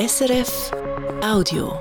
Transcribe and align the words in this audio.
SRF 0.00 0.70
Audio. 1.22 1.78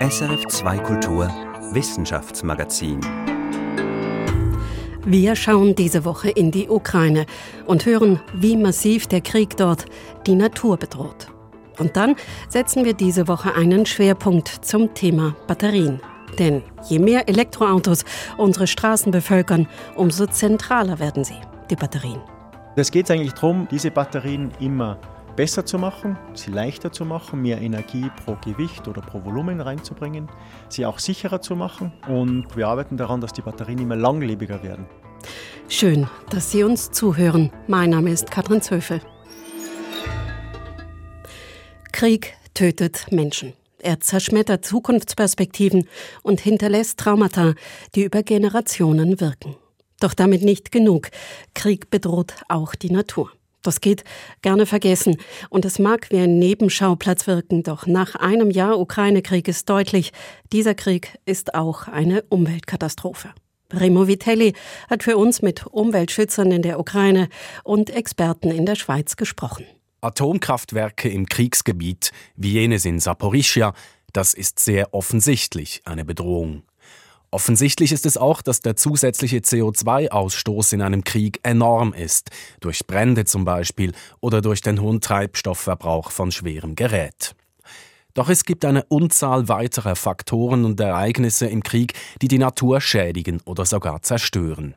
SRF 0.00 0.48
2 0.48 0.78
Kultur 0.78 1.28
Wissenschaftsmagazin. 1.70 2.98
Wir 5.04 5.36
schauen 5.36 5.76
diese 5.76 6.04
Woche 6.04 6.30
in 6.30 6.50
die 6.50 6.68
Ukraine 6.68 7.26
und 7.66 7.86
hören, 7.86 8.20
wie 8.34 8.56
massiv 8.56 9.06
der 9.06 9.20
Krieg 9.20 9.56
dort 9.56 9.84
die 10.26 10.34
Natur 10.34 10.76
bedroht. 10.76 11.28
Und 11.78 11.94
dann 11.94 12.16
setzen 12.48 12.84
wir 12.84 12.94
diese 12.94 13.28
Woche 13.28 13.54
einen 13.54 13.86
Schwerpunkt 13.86 14.48
zum 14.48 14.92
Thema 14.94 15.36
Batterien. 15.46 16.00
Denn 16.40 16.64
je 16.88 16.98
mehr 16.98 17.28
Elektroautos 17.28 18.04
unsere 18.38 18.66
Straßen 18.66 19.12
bevölkern, 19.12 19.68
umso 19.94 20.26
zentraler 20.26 20.98
werden 20.98 21.22
sie, 21.22 21.38
die 21.70 21.76
Batterien. 21.76 22.20
Es 22.78 22.90
geht 22.90 23.10
eigentlich 23.10 23.32
darum, 23.32 23.66
diese 23.70 23.90
Batterien 23.90 24.50
immer 24.60 24.98
besser 25.34 25.64
zu 25.64 25.78
machen, 25.78 26.18
sie 26.34 26.50
leichter 26.50 26.92
zu 26.92 27.06
machen, 27.06 27.40
mehr 27.40 27.58
Energie 27.62 28.10
pro 28.22 28.36
Gewicht 28.44 28.86
oder 28.86 29.00
pro 29.00 29.24
Volumen 29.24 29.62
reinzubringen, 29.62 30.28
sie 30.68 30.84
auch 30.84 30.98
sicherer 30.98 31.40
zu 31.40 31.56
machen 31.56 31.94
und 32.06 32.54
wir 32.54 32.68
arbeiten 32.68 32.98
daran, 32.98 33.22
dass 33.22 33.32
die 33.32 33.40
Batterien 33.40 33.78
immer 33.78 33.96
langlebiger 33.96 34.62
werden. 34.62 34.84
Schön, 35.70 36.06
dass 36.28 36.50
Sie 36.50 36.64
uns 36.64 36.90
zuhören. 36.90 37.50
Mein 37.66 37.90
Name 37.90 38.10
ist 38.10 38.30
Katrin 38.30 38.60
Zöfel. 38.60 39.00
Krieg 41.92 42.34
tötet 42.52 43.06
Menschen. 43.10 43.54
Er 43.78 44.00
zerschmettert 44.00 44.66
Zukunftsperspektiven 44.66 45.88
und 46.22 46.40
hinterlässt 46.40 46.98
Traumata, 46.98 47.54
die 47.94 48.04
über 48.04 48.22
Generationen 48.22 49.18
wirken. 49.18 49.56
Doch 50.00 50.14
damit 50.14 50.42
nicht 50.42 50.72
genug. 50.72 51.08
Krieg 51.54 51.90
bedroht 51.90 52.34
auch 52.48 52.74
die 52.74 52.90
Natur. 52.90 53.30
Das 53.62 53.80
geht 53.80 54.04
gerne 54.42 54.64
vergessen. 54.64 55.16
Und 55.50 55.64
es 55.64 55.78
mag 55.78 56.10
wie 56.10 56.18
ein 56.18 56.38
Nebenschauplatz 56.38 57.26
wirken, 57.26 57.64
doch 57.64 57.86
nach 57.86 58.14
einem 58.14 58.50
Jahr 58.50 58.78
Ukraine-Krieg 58.78 59.48
ist 59.48 59.68
deutlich, 59.68 60.12
dieser 60.52 60.74
Krieg 60.74 61.18
ist 61.24 61.54
auch 61.54 61.88
eine 61.88 62.22
Umweltkatastrophe. 62.28 63.30
Remo 63.72 64.06
Vitelli 64.06 64.52
hat 64.88 65.02
für 65.02 65.16
uns 65.16 65.42
mit 65.42 65.66
Umweltschützern 65.66 66.52
in 66.52 66.62
der 66.62 66.78
Ukraine 66.78 67.28
und 67.64 67.90
Experten 67.90 68.52
in 68.52 68.66
der 68.66 68.76
Schweiz 68.76 69.16
gesprochen. 69.16 69.66
Atomkraftwerke 70.00 71.08
im 71.08 71.26
Kriegsgebiet, 71.26 72.12
wie 72.36 72.52
jenes 72.52 72.84
in 72.84 73.00
Saporischia, 73.00 73.72
das 74.12 74.34
ist 74.34 74.60
sehr 74.60 74.94
offensichtlich 74.94 75.82
eine 75.84 76.04
Bedrohung. 76.04 76.62
Offensichtlich 77.36 77.92
ist 77.92 78.06
es 78.06 78.16
auch, 78.16 78.40
dass 78.40 78.60
der 78.60 78.76
zusätzliche 78.76 79.40
CO2-Ausstoß 79.40 80.72
in 80.72 80.80
einem 80.80 81.04
Krieg 81.04 81.38
enorm 81.42 81.92
ist, 81.92 82.30
durch 82.60 82.86
Brände 82.86 83.26
zum 83.26 83.44
Beispiel 83.44 83.92
oder 84.20 84.40
durch 84.40 84.62
den 84.62 84.80
hohen 84.80 85.02
Treibstoffverbrauch 85.02 86.12
von 86.12 86.32
schwerem 86.32 86.76
Gerät. 86.76 87.34
Doch 88.14 88.30
es 88.30 88.46
gibt 88.46 88.64
eine 88.64 88.84
Unzahl 88.84 89.50
weiterer 89.50 89.96
Faktoren 89.96 90.64
und 90.64 90.80
Ereignisse 90.80 91.46
im 91.46 91.62
Krieg, 91.62 91.92
die 92.22 92.28
die 92.28 92.38
Natur 92.38 92.80
schädigen 92.80 93.42
oder 93.44 93.66
sogar 93.66 94.00
zerstören. 94.00 94.74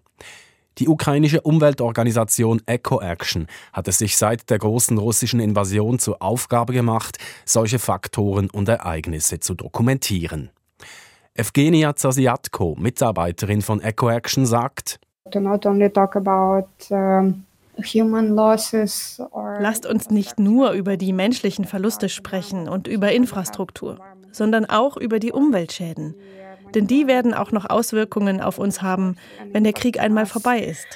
Die 0.79 0.89
ukrainische 0.89 1.39
Umweltorganisation 1.39 2.61
EcoAction 2.65 3.47
hat 3.71 3.87
es 3.87 3.99
sich 3.99 4.17
seit 4.17 4.49
der 4.49 4.59
großen 4.59 4.97
russischen 4.97 5.39
Invasion 5.39 5.97
zur 5.97 6.21
Aufgabe 6.21 6.73
gemacht, 6.73 7.19
solche 7.45 7.79
Faktoren 7.79 8.49
und 8.49 8.67
Ereignisse 8.67 9.39
zu 9.39 9.53
dokumentieren. 9.53 10.49
Evgenia 11.39 11.95
Zasiatko, 11.95 12.75
Mitarbeiterin 12.77 13.61
von 13.61 13.79
EcoAction, 13.79 14.45
sagt, 14.45 14.99
Lasst 19.59 19.85
uns 19.85 20.09
nicht 20.09 20.37
nur 20.37 20.71
über 20.71 20.97
die 20.97 21.13
menschlichen 21.13 21.63
Verluste 21.63 22.09
sprechen 22.09 22.67
und 22.67 22.89
über 22.89 23.13
Infrastruktur, 23.13 23.99
sondern 24.33 24.65
auch 24.65 24.97
über 24.97 25.19
die 25.19 25.31
Umweltschäden. 25.31 26.13
Denn 26.75 26.87
die 26.87 27.07
werden 27.07 27.33
auch 27.33 27.53
noch 27.53 27.69
Auswirkungen 27.69 28.41
auf 28.41 28.59
uns 28.59 28.81
haben, 28.81 29.15
wenn 29.53 29.63
der 29.63 29.71
Krieg 29.71 29.97
einmal 29.97 30.25
vorbei 30.25 30.59
ist. 30.59 30.87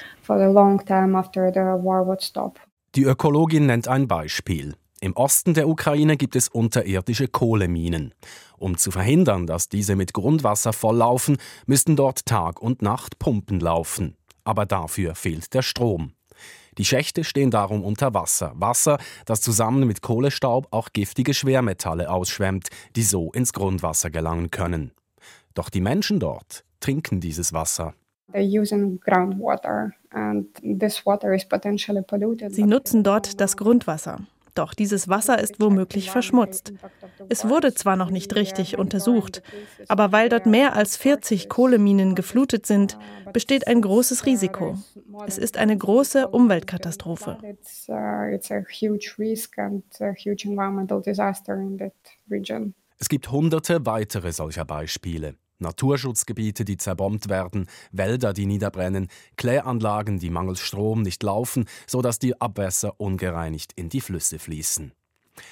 Die 2.94 3.04
Ökologin 3.04 3.64
nennt 3.64 3.88
ein 3.88 4.06
Beispiel. 4.06 4.74
Im 5.04 5.14
Osten 5.16 5.52
der 5.52 5.68
Ukraine 5.68 6.16
gibt 6.16 6.34
es 6.34 6.48
unterirdische 6.48 7.28
Kohleminen. 7.28 8.14
Um 8.56 8.78
zu 8.78 8.90
verhindern, 8.90 9.46
dass 9.46 9.68
diese 9.68 9.96
mit 9.96 10.14
Grundwasser 10.14 10.72
volllaufen, 10.72 11.36
müssten 11.66 11.94
dort 11.94 12.24
Tag 12.24 12.62
und 12.62 12.80
Nacht 12.80 13.18
Pumpen 13.18 13.60
laufen. 13.60 14.16
Aber 14.44 14.64
dafür 14.64 15.14
fehlt 15.14 15.52
der 15.52 15.60
Strom. 15.60 16.14
Die 16.78 16.86
Schächte 16.86 17.22
stehen 17.22 17.50
darum 17.50 17.84
unter 17.84 18.14
Wasser. 18.14 18.54
Wasser, 18.54 18.96
das 19.26 19.42
zusammen 19.42 19.86
mit 19.86 20.00
Kohlestaub 20.00 20.68
auch 20.70 20.88
giftige 20.94 21.34
Schwermetalle 21.34 22.08
ausschwemmt, 22.08 22.70
die 22.96 23.02
so 23.02 23.30
ins 23.32 23.52
Grundwasser 23.52 24.08
gelangen 24.08 24.50
können. 24.50 24.92
Doch 25.52 25.68
die 25.68 25.82
Menschen 25.82 26.18
dort 26.18 26.64
trinken 26.80 27.20
dieses 27.20 27.52
Wasser. 27.52 27.92
Sie 32.54 32.64
nutzen 32.64 33.04
dort 33.04 33.38
das 33.38 33.58
Grundwasser. 33.58 34.20
Doch 34.54 34.74
dieses 34.74 35.08
Wasser 35.08 35.40
ist 35.40 35.60
womöglich 35.60 36.10
verschmutzt. 36.10 36.72
Es 37.28 37.48
wurde 37.48 37.74
zwar 37.74 37.96
noch 37.96 38.10
nicht 38.10 38.34
richtig 38.34 38.78
untersucht, 38.78 39.42
aber 39.88 40.12
weil 40.12 40.28
dort 40.28 40.46
mehr 40.46 40.76
als 40.76 40.96
40 40.96 41.48
Kohleminen 41.48 42.14
geflutet 42.14 42.66
sind, 42.66 42.96
besteht 43.32 43.66
ein 43.66 43.80
großes 43.80 44.26
Risiko. 44.26 44.78
Es 45.26 45.38
ist 45.38 45.56
eine 45.56 45.76
große 45.76 46.28
Umweltkatastrophe. 46.28 47.38
Es 52.98 53.08
gibt 53.08 53.30
hunderte 53.30 53.86
weitere 53.86 54.32
solcher 54.32 54.64
Beispiele. 54.64 55.34
Naturschutzgebiete, 55.58 56.64
die 56.64 56.76
zerbombt 56.76 57.28
werden, 57.28 57.66
Wälder, 57.92 58.32
die 58.32 58.46
niederbrennen, 58.46 59.08
Kläranlagen, 59.36 60.18
die 60.18 60.30
mangels 60.30 60.60
Strom 60.60 61.02
nicht 61.02 61.22
laufen, 61.22 61.66
sodass 61.86 62.18
die 62.18 62.40
Abwässer 62.40 63.00
ungereinigt 63.00 63.72
in 63.74 63.88
die 63.88 64.00
Flüsse 64.00 64.38
fließen. 64.38 64.92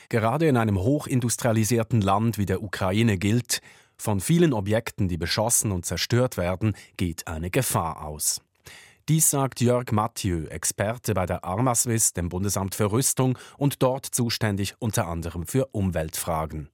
Gerade 0.09 0.47
in 0.47 0.57
einem 0.57 0.79
hochindustrialisierten 0.79 2.01
Land 2.01 2.39
wie 2.39 2.47
der 2.47 2.63
Ukraine 2.63 3.19
gilt, 3.19 3.61
von 3.97 4.21
vielen 4.21 4.53
Objekten, 4.53 5.09
die 5.09 5.17
beschossen 5.19 5.71
und 5.71 5.87
zerstört 5.87 6.37
werden, 6.37 6.75
geht 6.97 7.29
eine 7.29 7.51
Gefahr 7.51 8.05
aus. 8.05 8.41
Dies 9.09 9.31
sagt 9.31 9.61
Jörg 9.61 9.91
Mathieu, 9.93 10.47
Experte 10.47 11.15
bei 11.15 11.27
der 11.27 11.45
Armaswiss, 11.45 12.13
dem 12.13 12.29
Bundesamt 12.29 12.75
für 12.75 12.91
Rüstung 12.91 13.37
und 13.59 13.83
dort 13.83 14.07
zuständig 14.07 14.75
unter 14.79 15.07
anderem 15.07 15.47
für 15.47 15.67
Umweltfragen. 15.73 16.69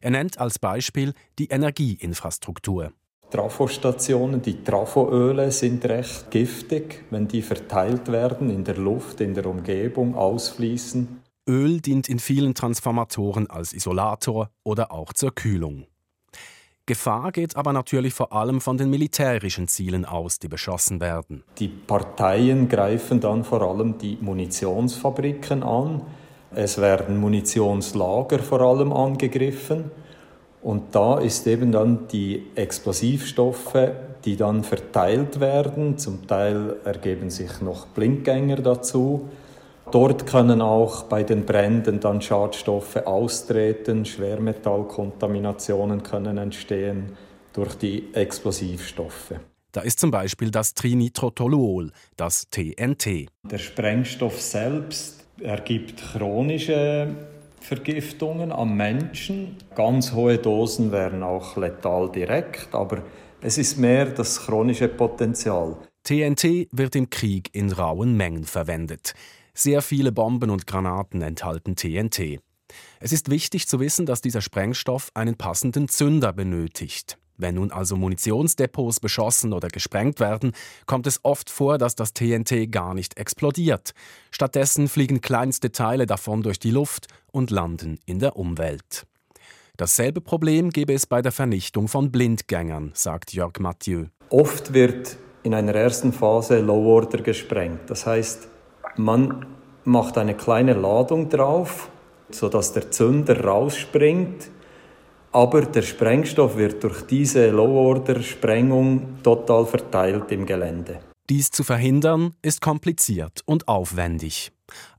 Er 0.00 0.10
nennt 0.10 0.38
als 0.38 0.58
Beispiel 0.58 1.14
die 1.38 1.46
Energieinfrastruktur. 1.46 2.92
Trafostationen, 3.30 4.42
die 4.42 4.64
Trafoöle 4.64 5.52
sind 5.52 5.84
recht 5.84 6.30
giftig, 6.30 7.04
wenn 7.10 7.28
die 7.28 7.42
verteilt 7.42 8.08
werden 8.10 8.50
in 8.50 8.64
der 8.64 8.76
Luft, 8.76 9.20
in 9.20 9.34
der 9.34 9.46
Umgebung, 9.46 10.16
ausfließen. 10.16 11.20
Öl 11.48 11.80
dient 11.80 12.08
in 12.08 12.18
vielen 12.18 12.54
Transformatoren 12.54 13.48
als 13.48 13.72
Isolator 13.72 14.50
oder 14.64 14.92
auch 14.92 15.12
zur 15.12 15.34
Kühlung. 15.34 15.86
Gefahr 16.86 17.30
geht 17.30 17.54
aber 17.54 17.72
natürlich 17.72 18.14
vor 18.14 18.32
allem 18.32 18.60
von 18.60 18.76
den 18.76 18.90
militärischen 18.90 19.68
Zielen 19.68 20.04
aus, 20.04 20.40
die 20.40 20.48
beschossen 20.48 21.00
werden. 21.00 21.44
Die 21.58 21.68
Parteien 21.68 22.68
greifen 22.68 23.20
dann 23.20 23.44
vor 23.44 23.62
allem 23.62 23.98
die 23.98 24.18
Munitionsfabriken 24.20 25.62
an, 25.62 26.02
es 26.54 26.78
werden 26.78 27.18
Munitionslager 27.18 28.40
vor 28.40 28.60
allem 28.60 28.92
angegriffen. 28.92 29.90
Und 30.62 30.94
da 30.94 31.18
ist 31.18 31.46
eben 31.46 31.72
dann 31.72 32.08
die 32.08 32.46
Explosivstoffe, 32.54 33.90
die 34.24 34.36
dann 34.36 34.62
verteilt 34.64 35.40
werden. 35.40 35.96
Zum 35.96 36.26
Teil 36.26 36.76
ergeben 36.84 37.30
sich 37.30 37.60
noch 37.60 37.86
Blinkgänger 37.86 38.56
dazu. 38.56 39.28
Dort 39.90 40.26
können 40.26 40.60
auch 40.60 41.04
bei 41.04 41.22
den 41.22 41.46
Bränden 41.46 41.98
dann 41.98 42.20
Schadstoffe 42.20 42.96
austreten, 42.96 44.04
Schwermetallkontaminationen 44.04 46.02
können 46.02 46.38
entstehen 46.38 47.16
durch 47.52 47.74
die 47.76 48.14
Explosivstoffe. 48.14 49.34
Da 49.72 49.80
ist 49.80 49.98
zum 49.98 50.10
Beispiel 50.10 50.50
das 50.50 50.74
Trinitrotoluol, 50.74 51.92
das 52.16 52.48
TNT. 52.50 53.28
Der 53.44 53.58
Sprengstoff 53.58 54.40
selbst 54.40 55.19
ergibt 55.42 56.02
chronische 56.12 57.14
Vergiftungen 57.60 58.52
am 58.52 58.76
Menschen. 58.76 59.56
Ganz 59.74 60.12
hohe 60.12 60.38
Dosen 60.38 60.92
wären 60.92 61.22
auch 61.22 61.56
letal 61.56 62.10
direkt, 62.10 62.74
aber 62.74 63.02
es 63.40 63.58
ist 63.58 63.78
mehr 63.78 64.06
das 64.06 64.40
chronische 64.40 64.88
Potenzial. 64.88 65.76
TNT 66.04 66.68
wird 66.72 66.96
im 66.96 67.10
Krieg 67.10 67.50
in 67.52 67.72
rauen 67.72 68.16
Mengen 68.16 68.44
verwendet. 68.44 69.14
Sehr 69.54 69.82
viele 69.82 70.12
Bomben 70.12 70.50
und 70.50 70.66
Granaten 70.66 71.22
enthalten 71.22 71.76
TNT. 71.76 72.40
Es 73.00 73.12
ist 73.12 73.30
wichtig 73.30 73.66
zu 73.66 73.80
wissen, 73.80 74.06
dass 74.06 74.20
dieser 74.20 74.40
Sprengstoff 74.40 75.10
einen 75.14 75.36
passenden 75.36 75.88
Zünder 75.88 76.32
benötigt. 76.32 77.18
Wenn 77.40 77.54
nun 77.54 77.72
also 77.72 77.96
Munitionsdepots 77.96 79.00
beschossen 79.00 79.52
oder 79.52 79.68
gesprengt 79.68 80.20
werden, 80.20 80.52
kommt 80.86 81.06
es 81.06 81.20
oft 81.22 81.48
vor, 81.48 81.78
dass 81.78 81.94
das 81.94 82.12
TNT 82.12 82.70
gar 82.70 82.94
nicht 82.94 83.18
explodiert. 83.18 83.92
Stattdessen 84.30 84.88
fliegen 84.88 85.20
kleinste 85.20 85.72
Teile 85.72 86.06
davon 86.06 86.42
durch 86.42 86.58
die 86.58 86.70
Luft 86.70 87.06
und 87.32 87.50
landen 87.50 87.98
in 88.04 88.18
der 88.18 88.36
Umwelt. 88.36 89.06
Dasselbe 89.76 90.20
Problem 90.20 90.70
gäbe 90.70 90.92
es 90.92 91.06
bei 91.06 91.22
der 91.22 91.32
Vernichtung 91.32 91.88
von 91.88 92.12
Blindgängern, 92.12 92.90
sagt 92.94 93.32
Jörg 93.32 93.58
Mathieu. 93.58 94.06
Oft 94.28 94.74
wird 94.74 95.16
in 95.42 95.54
einer 95.54 95.74
ersten 95.74 96.12
Phase 96.12 96.60
Low 96.60 96.94
Order 96.94 97.22
gesprengt. 97.22 97.88
Das 97.88 98.04
heißt, 98.04 98.48
man 98.96 99.46
macht 99.84 100.18
eine 100.18 100.34
kleine 100.34 100.74
Ladung 100.74 101.30
drauf, 101.30 101.90
sodass 102.30 102.74
der 102.74 102.90
Zünder 102.90 103.42
rausspringt 103.42 104.50
aber 105.32 105.62
der 105.62 105.82
Sprengstoff 105.82 106.56
wird 106.56 106.82
durch 106.82 107.02
diese 107.02 107.50
Low-Order-Sprengung 107.50 109.22
total 109.22 109.66
verteilt 109.66 110.32
im 110.32 110.46
Gelände. 110.46 110.98
Dies 111.28 111.50
zu 111.50 111.62
verhindern 111.62 112.34
ist 112.42 112.60
kompliziert 112.60 113.42
und 113.44 113.68
aufwendig. 113.68 114.50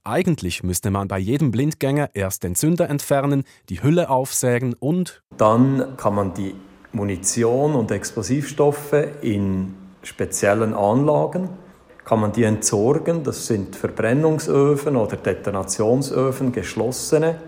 Eigentlich 0.04 0.64
müsste 0.64 0.90
man 0.90 1.08
bei 1.08 1.20
jedem 1.20 1.52
Blindgänger 1.52 2.10
erst 2.14 2.44
den 2.44 2.56
Zünder 2.56 2.90
entfernen, 2.90 3.44
die 3.70 3.84
Hülle 3.84 4.10
aufsägen 4.10 4.74
und 4.74 5.22
dann 5.38 5.98
kann 5.98 6.16
man 6.16 6.34
die 6.34 6.56
Munition 6.94 7.76
und 7.76 7.92
Explosivstoffe 7.92 8.96
in 9.22 9.74
speziellen 10.04 10.74
Anlagen 10.74 11.50
kann 12.04 12.20
man 12.20 12.32
die 12.32 12.44
entsorgen. 12.44 13.24
Das 13.24 13.48
sind 13.48 13.76
Verbrennungsöfen 13.76 14.96
oder 14.96 15.18
Detonationsöfen, 15.18 16.52
geschlossene, 16.52 17.40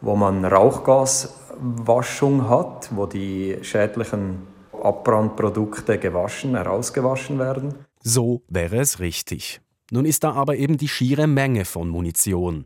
wo 0.00 0.16
man 0.16 0.44
Rauchgas 0.44 1.34
Waschung 1.58 2.48
hat, 2.48 2.90
wo 2.94 3.06
die 3.06 3.58
schädlichen 3.62 4.46
Abbrandprodukte 4.72 5.98
gewaschen, 5.98 6.54
herausgewaschen 6.54 7.38
werden. 7.38 7.74
So 8.02 8.42
wäre 8.48 8.78
es 8.78 9.00
richtig. 9.00 9.60
Nun 9.90 10.04
ist 10.04 10.24
da 10.24 10.32
aber 10.32 10.56
eben 10.56 10.76
die 10.76 10.88
schiere 10.88 11.26
Menge 11.26 11.64
von 11.64 11.88
Munition. 11.88 12.64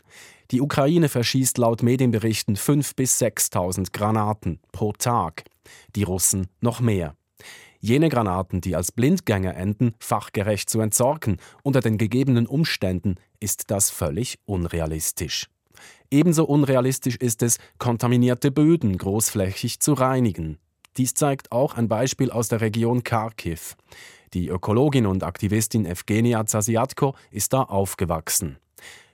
Die 0.50 0.60
Ukraine 0.60 1.08
verschießt 1.08 1.58
laut 1.58 1.82
Medienberichten 1.82 2.56
5.000 2.56 2.96
bis 2.96 3.20
6.000 3.20 3.92
Granaten 3.92 4.58
pro 4.72 4.92
Tag. 4.92 5.44
Die 5.94 6.02
Russen 6.02 6.48
noch 6.60 6.80
mehr. 6.80 7.14
Jene 7.78 8.08
Granaten, 8.08 8.60
die 8.60 8.76
als 8.76 8.92
Blindgänger 8.92 9.56
enden, 9.56 9.94
fachgerecht 9.98 10.68
zu 10.68 10.80
entsorgen, 10.80 11.38
unter 11.62 11.80
den 11.80 11.96
gegebenen 11.96 12.46
Umständen, 12.46 13.14
ist 13.38 13.70
das 13.70 13.90
völlig 13.90 14.38
unrealistisch. 14.44 15.46
Ebenso 16.10 16.44
unrealistisch 16.44 17.16
ist 17.16 17.42
es, 17.42 17.58
kontaminierte 17.78 18.50
Böden 18.50 18.96
großflächig 18.98 19.80
zu 19.80 19.94
reinigen. 19.94 20.58
Dies 20.96 21.14
zeigt 21.14 21.52
auch 21.52 21.76
ein 21.76 21.88
Beispiel 21.88 22.30
aus 22.30 22.48
der 22.48 22.60
Region 22.60 23.04
Kharkiv. 23.04 23.76
Die 24.34 24.48
Ökologin 24.48 25.06
und 25.06 25.24
Aktivistin 25.24 25.86
Evgenia 25.86 26.46
Zasiatko 26.46 27.14
ist 27.30 27.52
da 27.52 27.62
aufgewachsen. 27.62 28.58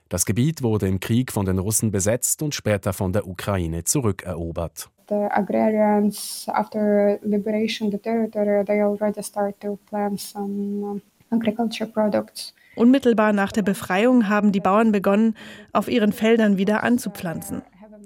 Das 0.09 0.25
Gebiet 0.25 0.63
wurde 0.63 0.87
im 0.87 0.99
Krieg 0.99 1.31
von 1.31 1.45
den 1.45 1.59
Russen 1.59 1.91
besetzt 1.91 2.41
und 2.41 2.55
später 2.55 2.93
von 2.93 3.11
der 3.13 3.27
Ukraine 3.27 3.83
zurückerobert. 3.83 4.89
The 5.09 5.27
agrarians, 5.31 6.47
after 6.49 7.19
liberation 7.23 7.91
the 7.91 7.97
territory, 7.97 8.63
they 8.65 8.81
already 8.81 9.23
start 9.23 9.59
to 9.61 9.77
plant 9.89 10.19
some 10.19 11.01
agriculture 11.31 11.89
products. 11.89 12.53
Unmittelbar 12.77 13.33
nach 13.33 13.51
der 13.51 13.63
Befreiung 13.63 14.29
haben 14.29 14.51
die 14.51 14.59
Bauern 14.59 14.91
begonnen, 14.91 15.35
auf 15.73 15.87
ihren 15.87 16.13
Feldern 16.13 16.57
wieder 16.57 16.83
anzupflanzen. 16.83 17.63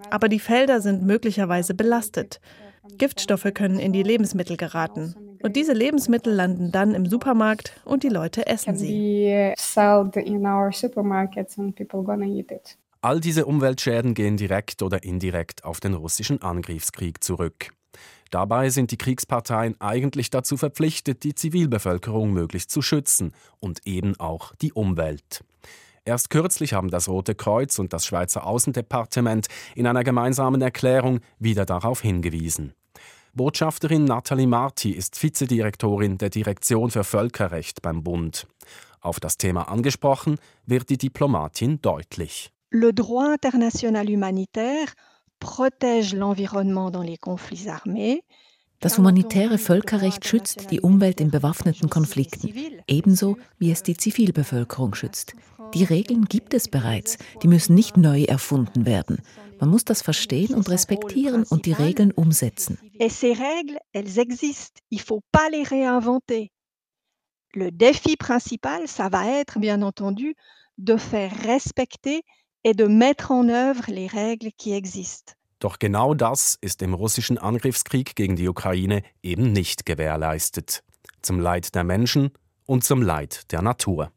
Aber 0.10 0.30
die 0.30 0.40
Felder 0.40 0.82
sind 0.82 1.04
möglicherweise 1.04 1.74
belastet. 1.74 2.40
Giftstoffe 2.98 3.48
können 3.54 3.80
in 3.80 3.94
die 3.94 4.04
Lebensmittel 4.04 4.58
geraten. 4.58 5.16
Und 5.44 5.56
diese 5.56 5.74
Lebensmittel 5.74 6.34
landen 6.34 6.72
dann 6.72 6.96
im 6.96 7.06
Supermarkt 7.06 7.80
und 7.84 8.04
die 8.04 8.10
Leute 8.10 8.48
essen 8.48 8.76
sie. 8.76 9.54
All 13.02 13.20
diese 13.20 13.46
Umweltschäden 13.46 14.14
gehen 14.14 14.38
direkt 14.38 14.84
oder 14.84 15.04
indirekt 15.04 15.64
auf 15.64 15.80
den 15.80 15.96
russischen 15.96 16.42
Angriffskrieg 16.42 17.24
zurück. 17.24 17.72
Dabei 18.32 18.70
sind 18.70 18.92
die 18.92 18.98
Kriegsparteien 18.98 19.80
eigentlich 19.82 20.30
dazu 20.30 20.56
verpflichtet, 20.56 21.24
die 21.24 21.36
Zivilbevölkerung 21.36 22.32
möglichst 22.32 22.72
zu 22.72 22.82
schützen 22.82 23.34
und 23.60 23.86
eben 23.86 24.18
auch 24.20 24.56
die 24.56 24.72
Umwelt. 24.72 25.44
Erst 26.06 26.30
kürzlich 26.30 26.74
haben 26.74 26.90
das 26.90 27.10
Rote 27.10 27.36
Kreuz 27.36 27.78
und 27.78 27.92
das 27.92 28.06
Schweizer 28.06 28.48
Außendepartement 28.48 29.48
in 29.76 29.86
einer 29.86 30.06
gemeinsamen 30.06 30.62
Erklärung 30.62 31.20
wieder 31.40 31.66
darauf 31.66 32.02
hingewiesen. 32.02 32.74
Botschafterin 33.34 34.06
Nathalie 34.06 34.48
Marti 34.48 34.92
ist 34.92 35.22
Vizedirektorin 35.22 36.18
der 36.18 36.30
Direktion 36.30 36.90
für 36.90 37.04
Völkerrecht 37.04 37.82
beim 37.82 38.02
Bund. 38.02 38.48
Auf 39.02 39.20
das 39.20 39.38
Thema 39.38 39.68
angesprochen 39.70 40.38
wird 40.66 40.90
die 40.90 40.98
Diplomatin 40.98 41.82
deutlich. 41.82 42.52
Le 42.72 42.94
droit 42.94 43.44
international 43.44 44.08
humanitaire 44.08 44.88
protège 45.42 46.16
l'environnement 46.16 46.92
dans 46.92 47.02
les 47.02 47.18
conflits 47.18 47.68
armés. 47.68 48.24
Das 48.80 48.98
humanitäre 48.98 49.58
Völkerrecht 49.58 50.26
schützt 50.26 50.72
die 50.72 50.80
Umwelt 50.82 51.22
in 51.22 51.30
bewaffneten 51.30 51.90
Konflikten, 51.90 52.52
ebenso 52.88 53.38
wie 53.60 53.72
es 53.72 53.84
die 53.84 53.96
Zivilbevölkerung 53.96 54.96
schützt. 54.96 55.36
Die 55.74 55.84
Regeln 55.84 56.26
gibt 56.26 56.54
es 56.54 56.68
bereits, 56.68 57.18
die 57.44 57.48
müssen 57.48 57.76
nicht 57.76 57.98
neu 57.98 58.24
erfunden 58.24 58.86
werden. 58.86 59.22
Man 59.60 59.70
muss 59.70 59.86
das 59.86 60.02
verstehen 60.02 60.56
und 60.56 60.70
respektieren 60.70 61.44
und 61.44 61.66
die 61.66 61.74
Regeln 61.74 62.12
umsetzen. 62.12 62.80
Le 67.54 67.70
défi 67.70 68.16
principal, 68.16 68.88
ça 68.88 69.10
va 69.10 69.28
être 69.28 69.60
bien 69.60 69.82
entendu 69.82 70.36
de 70.78 70.96
faire 70.96 71.34
respecter 71.44 72.22
et 72.64 72.74
de 72.74 72.86
mettre 72.86 73.32
en 73.32 73.48
œuvre 73.50 73.90
les 73.90 74.08
règles 74.08 74.52
qui 74.58 74.74
existent. 74.74 75.34
Doch 75.60 75.78
genau 75.78 76.16
das 76.16 76.58
ist 76.62 76.82
im 76.82 76.96
russischen 76.96 77.38
Angriffskrieg 77.38 78.16
gegen 78.16 78.36
die 78.36 78.48
Ukraine 78.48 79.04
eben 79.22 79.52
nicht 79.52 79.86
gewährleistet. 79.86 80.84
Zum 81.22 81.40
Leid 81.40 81.76
der 81.76 81.84
Menschen 81.84 82.32
und 82.66 82.84
zum 82.84 83.04
Leid 83.04 83.52
der 83.52 83.62
Natur. 83.62 84.12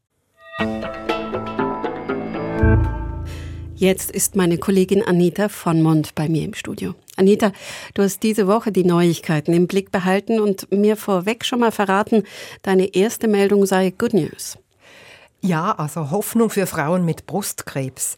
Jetzt 3.75 4.09
ist 4.09 4.35
meine 4.35 4.57
Kollegin 4.57 5.03
Anita 5.03 5.49
von 5.49 5.81
Mond 5.81 6.15
bei 6.15 6.29
mir 6.29 6.45
im 6.45 6.53
Studio. 6.53 6.95
Anita, 7.17 7.51
du 7.93 8.03
hast 8.03 8.23
diese 8.23 8.47
Woche 8.47 8.71
die 8.71 8.85
Neuigkeiten 8.85 9.53
im 9.53 9.67
Blick 9.67 9.91
behalten 9.91 10.39
und 10.39 10.71
mir 10.71 10.95
vorweg 10.95 11.43
schon 11.43 11.59
mal 11.59 11.71
verraten, 11.71 12.23
deine 12.61 12.95
erste 12.95 13.27
Meldung 13.27 13.65
sei 13.65 13.91
Good 13.91 14.13
News. 14.13 14.57
Ja, 15.45 15.73
also 15.73 16.09
Hoffnung 16.09 16.49
für 16.49 16.65
Frauen 16.65 17.05
mit 17.05 17.27
Brustkrebs. 17.27 18.17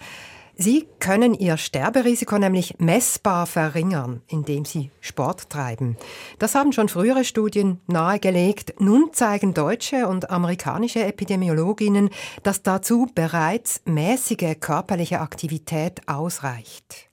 Sie 0.55 0.87
können 0.99 1.33
ihr 1.33 1.57
Sterberisiko 1.57 2.37
nämlich 2.37 2.75
messbar 2.79 3.45
verringern, 3.47 4.21
indem 4.27 4.63
sie 4.63 4.91
Sport 5.01 5.49
treiben. 5.49 5.97
Das 6.39 6.55
haben 6.55 6.71
schon 6.71 6.87
frühere 6.87 7.25
Studien 7.25 7.81
nahegelegt. 7.85 8.75
Nun 8.79 9.09
zeigen 9.11 9.53
deutsche 9.53 10.07
und 10.07 10.29
amerikanische 10.29 11.03
Epidemiologinnen, 11.03 12.11
dass 12.43 12.63
dazu 12.63 13.07
bereits 13.13 13.81
mäßige 13.83 14.55
körperliche 14.61 15.19
Aktivität 15.19 16.07
ausreicht. 16.07 17.09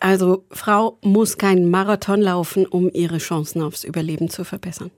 Also 0.00 0.44
Frau 0.52 0.98
muss 1.02 1.38
keinen 1.38 1.70
Marathon 1.70 2.20
laufen, 2.20 2.66
um 2.66 2.88
ihre 2.92 3.18
Chancen 3.18 3.62
aufs 3.62 3.82
Überleben 3.82 4.30
zu 4.30 4.44
verbessern. 4.44 4.92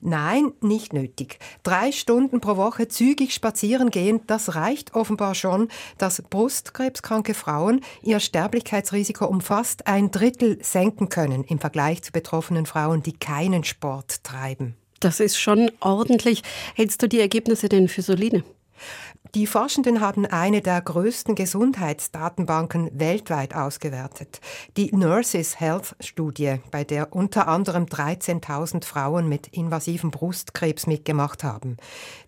Nein, 0.00 0.52
nicht 0.62 0.94
nötig. 0.94 1.38
Drei 1.62 1.92
Stunden 1.92 2.40
pro 2.40 2.56
Woche 2.56 2.88
zügig 2.88 3.34
spazieren 3.34 3.90
gehen, 3.90 4.20
das 4.26 4.54
reicht 4.54 4.94
offenbar 4.94 5.34
schon, 5.34 5.68
dass 5.98 6.22
brustkrebskranke 6.22 7.34
Frauen 7.34 7.82
ihr 8.02 8.18
Sterblichkeitsrisiko 8.18 9.26
um 9.26 9.42
fast 9.42 9.86
ein 9.86 10.10
Drittel 10.10 10.58
senken 10.62 11.10
können 11.10 11.44
im 11.44 11.58
Vergleich 11.58 12.02
zu 12.02 12.12
betroffenen 12.12 12.64
Frauen, 12.64 13.02
die 13.02 13.12
keinen 13.12 13.64
Sport 13.64 14.24
treiben. 14.24 14.74
Das 15.00 15.20
ist 15.20 15.38
schon 15.38 15.70
ordentlich. 15.80 16.42
Hältst 16.74 17.02
du 17.02 17.08
die 17.08 17.20
Ergebnisse 17.20 17.68
denn 17.68 17.88
für 17.88 18.02
solide? 18.02 18.42
Die 19.34 19.46
Forschenden 19.46 20.00
haben 20.00 20.26
eine 20.26 20.60
der 20.60 20.80
größten 20.80 21.34
Gesundheitsdatenbanken 21.34 22.90
weltweit 22.98 23.54
ausgewertet. 23.54 24.40
Die 24.76 24.94
Nurses 24.94 25.58
Health 25.58 25.96
Studie, 26.00 26.56
bei 26.70 26.84
der 26.84 27.14
unter 27.14 27.48
anderem 27.48 27.84
13.000 27.84 28.84
Frauen 28.84 29.28
mit 29.28 29.48
invasivem 29.48 30.10
Brustkrebs 30.10 30.86
mitgemacht 30.86 31.44
haben. 31.44 31.76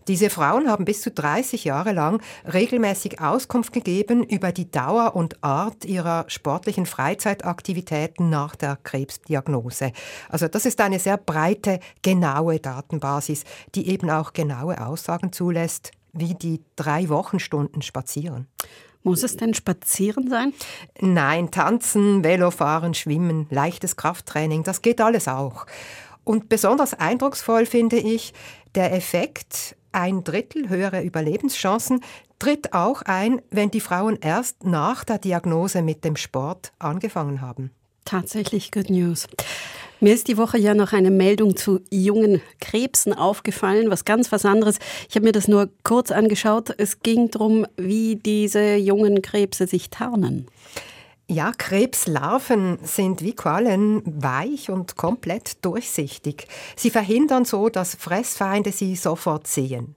Diese 0.08 0.30
Frauen 0.30 0.70
haben 0.70 0.86
bis 0.86 1.02
zu 1.02 1.10
30 1.10 1.64
Jahre 1.64 1.92
lang 1.92 2.22
regelmäßig 2.50 3.20
Auskunft 3.20 3.72
gegeben 3.72 4.24
über 4.24 4.52
die 4.52 4.70
Dauer 4.70 5.14
und 5.14 5.44
Art 5.44 5.84
ihrer 5.84 6.24
sportlichen 6.28 6.86
Freizeitaktivitäten 6.86 8.30
nach 8.30 8.56
der 8.56 8.76
Krebsdiagnose. 8.82 9.92
Also 10.30 10.48
das 10.48 10.64
ist 10.64 10.80
eine 10.80 10.98
sehr 10.98 11.18
breite, 11.18 11.80
genaue 12.02 12.58
Datenbasis, 12.58 13.44
die 13.74 13.88
eben 13.88 14.08
auch 14.08 14.32
genaue 14.32 14.84
Aussagen 14.84 15.32
zulässt 15.32 15.92
wie 16.12 16.34
die 16.34 16.62
drei 16.76 17.08
Wochenstunden 17.08 17.82
spazieren. 17.82 18.46
Muss 19.02 19.22
es 19.22 19.36
denn 19.36 19.54
spazieren 19.54 20.28
sein? 20.28 20.52
Nein, 21.00 21.50
tanzen, 21.50 22.24
Velofahren, 22.24 22.94
schwimmen, 22.94 23.46
leichtes 23.50 23.96
Krafttraining, 23.96 24.64
das 24.64 24.82
geht 24.82 25.00
alles 25.00 25.28
auch. 25.28 25.66
Und 26.24 26.48
besonders 26.48 26.94
eindrucksvoll 26.94 27.64
finde 27.64 27.96
ich 27.96 28.34
der 28.74 28.92
Effekt, 28.92 29.76
ein 29.92 30.24
Drittel 30.24 30.68
höhere 30.68 31.02
Überlebenschancen 31.02 32.02
tritt 32.38 32.72
auch 32.72 33.02
ein, 33.02 33.40
wenn 33.50 33.70
die 33.70 33.80
Frauen 33.80 34.18
erst 34.20 34.64
nach 34.64 35.04
der 35.04 35.18
Diagnose 35.18 35.82
mit 35.82 36.04
dem 36.04 36.16
Sport 36.16 36.72
angefangen 36.78 37.40
haben. 37.40 37.70
Tatsächlich 38.04 38.70
Good 38.70 38.90
News. 38.90 39.26
Mir 40.00 40.14
ist 40.14 40.28
die 40.28 40.36
Woche 40.36 40.58
ja 40.58 40.74
noch 40.74 40.92
eine 40.92 41.10
Meldung 41.10 41.56
zu 41.56 41.80
jungen 41.90 42.40
Krebsen 42.60 43.12
aufgefallen, 43.12 43.90
was 43.90 44.04
ganz 44.04 44.30
was 44.30 44.44
anderes. 44.44 44.78
Ich 45.08 45.16
habe 45.16 45.26
mir 45.26 45.32
das 45.32 45.48
nur 45.48 45.70
kurz 45.82 46.12
angeschaut. 46.12 46.72
Es 46.78 47.00
ging 47.00 47.30
darum, 47.30 47.66
wie 47.76 48.14
diese 48.14 48.76
jungen 48.76 49.22
Krebse 49.22 49.66
sich 49.66 49.90
tarnen. 49.90 50.46
Ja, 51.26 51.52
Krebslarven 51.56 52.78
sind 52.84 53.22
wie 53.22 53.34
Quallen 53.34 54.02
weich 54.06 54.70
und 54.70 54.96
komplett 54.96 55.64
durchsichtig. 55.64 56.46
Sie 56.76 56.90
verhindern 56.90 57.44
so, 57.44 57.68
dass 57.68 57.96
Fressfeinde 57.96 58.70
sie 58.70 58.94
sofort 58.94 59.46
sehen. 59.46 59.96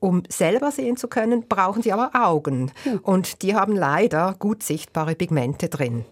Um 0.00 0.24
selber 0.28 0.70
sehen 0.70 0.96
zu 0.96 1.08
können, 1.08 1.48
brauchen 1.48 1.82
sie 1.82 1.92
aber 1.92 2.10
Augen. 2.14 2.70
Hm. 2.82 3.00
Und 3.02 3.42
die 3.42 3.54
haben 3.54 3.76
leider 3.76 4.34
gut 4.38 4.62
sichtbare 4.62 5.14
Pigmente 5.14 5.68
drin. 5.68 6.04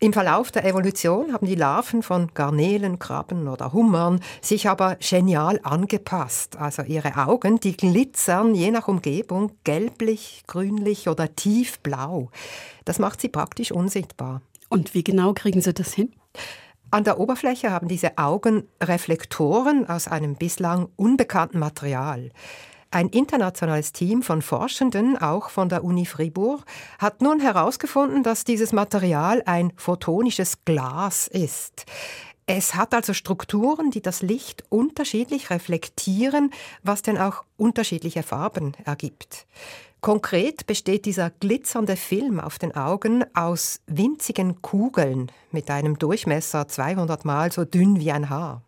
Im 0.00 0.12
Verlauf 0.12 0.52
der 0.52 0.64
Evolution 0.64 1.32
haben 1.32 1.46
die 1.46 1.56
Larven 1.56 2.04
von 2.04 2.32
Garnelen, 2.32 3.00
Krabben 3.00 3.48
oder 3.48 3.72
Hummern 3.72 4.20
sich 4.40 4.68
aber 4.68 4.94
genial 5.00 5.58
angepasst. 5.64 6.56
Also 6.56 6.82
ihre 6.82 7.16
Augen, 7.16 7.58
die 7.58 7.76
glitzern 7.76 8.54
je 8.54 8.70
nach 8.70 8.86
Umgebung 8.86 9.50
gelblich, 9.64 10.44
grünlich 10.46 11.08
oder 11.08 11.34
tiefblau. 11.34 12.30
Das 12.84 13.00
macht 13.00 13.20
sie 13.20 13.28
praktisch 13.28 13.72
unsichtbar. 13.72 14.40
Und 14.68 14.94
wie 14.94 15.02
genau 15.02 15.32
kriegen 15.32 15.60
Sie 15.60 15.74
das 15.74 15.94
hin? 15.94 16.12
An 16.92 17.02
der 17.02 17.18
Oberfläche 17.18 17.72
haben 17.72 17.88
diese 17.88 18.18
Augen 18.18 18.68
Reflektoren 18.80 19.88
aus 19.88 20.06
einem 20.06 20.36
bislang 20.36 20.88
unbekannten 20.94 21.58
Material. 21.58 22.30
Ein 22.90 23.10
internationales 23.10 23.92
Team 23.92 24.22
von 24.22 24.40
Forschenden, 24.40 25.18
auch 25.18 25.50
von 25.50 25.68
der 25.68 25.84
Uni 25.84 26.06
Fribourg, 26.06 26.64
hat 26.98 27.20
nun 27.20 27.38
herausgefunden, 27.38 28.22
dass 28.22 28.44
dieses 28.44 28.72
Material 28.72 29.42
ein 29.44 29.72
photonisches 29.76 30.64
Glas 30.64 31.28
ist. 31.28 31.84
Es 32.46 32.74
hat 32.74 32.94
also 32.94 33.12
Strukturen, 33.12 33.90
die 33.90 34.00
das 34.00 34.22
Licht 34.22 34.64
unterschiedlich 34.70 35.50
reflektieren, 35.50 36.50
was 36.82 37.02
denn 37.02 37.18
auch 37.18 37.44
unterschiedliche 37.58 38.22
Farben 38.22 38.72
ergibt. 38.86 39.46
Konkret 40.00 40.66
besteht 40.66 41.04
dieser 41.04 41.28
glitzernde 41.28 41.96
Film 41.96 42.40
auf 42.40 42.58
den 42.58 42.74
Augen 42.74 43.22
aus 43.34 43.80
winzigen 43.86 44.62
Kugeln 44.62 45.30
mit 45.50 45.70
einem 45.70 45.98
Durchmesser 45.98 46.68
200 46.68 47.26
mal 47.26 47.52
so 47.52 47.66
dünn 47.66 48.00
wie 48.00 48.12
ein 48.12 48.30
Haar. 48.30 48.62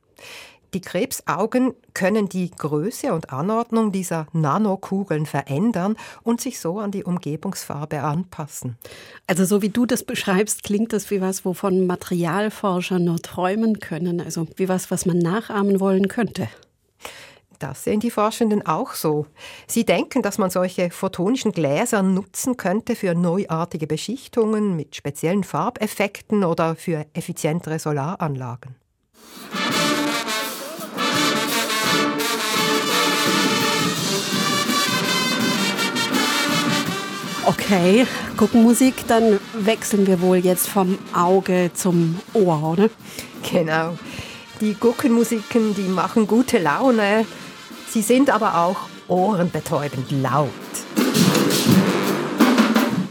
Die 0.73 0.81
Krebsaugen 0.81 1.75
können 1.95 2.29
die 2.29 2.51
Größe 2.51 3.13
und 3.13 3.33
Anordnung 3.33 3.91
dieser 3.91 4.27
Nanokugeln 4.33 5.27
verändern 5.27 5.97
und 6.23 6.41
sich 6.41 6.61
so 6.61 6.79
an 6.79 6.93
die 6.93 7.03
Umgebungsfarbe 7.03 8.03
anpassen. 8.03 8.79
Also 9.27 9.45
so 9.45 9.63
wie 9.63 9.71
du 9.71 9.85
das 9.85 10.05
beschreibst, 10.05 10.63
klingt 10.63 10.93
das 10.93 11.11
wie 11.11 11.21
was, 11.21 11.45
wovon 11.45 11.87
Materialforscher 11.87 13.01
nur 13.01 13.19
träumen 13.19 13.81
können, 13.81 14.21
also 14.21 14.47
wie 14.57 14.69
was, 14.69 14.91
was 14.91 15.07
man 15.07 15.19
nachahmen 15.19 15.81
wollen 15.81 16.07
könnte. 16.07 16.49
Das 17.59 17.85
sehen 17.85 18.01
die 18.01 18.11
Forschenden 18.11 18.65
auch 18.65 18.95
so. 18.95 19.27
Sie 19.67 19.85
denken, 19.85 20.23
dass 20.23 20.39
man 20.39 20.49
solche 20.49 20.91
photonischen 20.91 21.53
Gläser 21.53 22.03
nutzen 22.03 22.57
könnte 22.57 22.97
für 22.97 23.15
neuartige 23.15 23.87
Beschichtungen 23.87 24.77
mit 24.77 24.97
speziellen 24.97 25.45
Farbeffekten 25.45 26.43
oder 26.43 26.75
für 26.75 27.05
effizientere 27.13 27.79
Solaranlagen. 27.79 28.80
Okay, 37.47 38.07
gucken 38.37 38.63
Musik, 38.63 39.07
dann 39.09 39.41
wechseln 39.55 40.07
wir 40.07 40.21
wohl 40.21 40.37
jetzt 40.37 40.69
vom 40.69 40.99
Auge 41.15 41.71
zum 41.73 42.21
Ohr, 42.35 42.63
oder? 42.63 42.91
Genau. 43.51 43.97
Die 44.61 44.75
Guckenmusiken, 44.75 45.75
die 45.75 45.89
machen 45.89 46.27
gute 46.27 46.59
Laune. 46.59 47.25
Sie 47.89 48.03
sind 48.03 48.29
aber 48.29 48.59
auch 48.59 48.77
ohrenbetäubend 49.09 50.11
laut. 50.11 50.51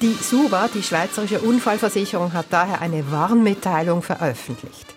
Die 0.02 0.14
SUBA, 0.14 0.70
die 0.74 0.84
Schweizerische 0.84 1.40
Unfallversicherung, 1.40 2.32
hat 2.34 2.46
daher 2.52 2.82
eine 2.82 3.12
Warnmitteilung 3.12 4.04
veröffentlicht. 4.04 4.96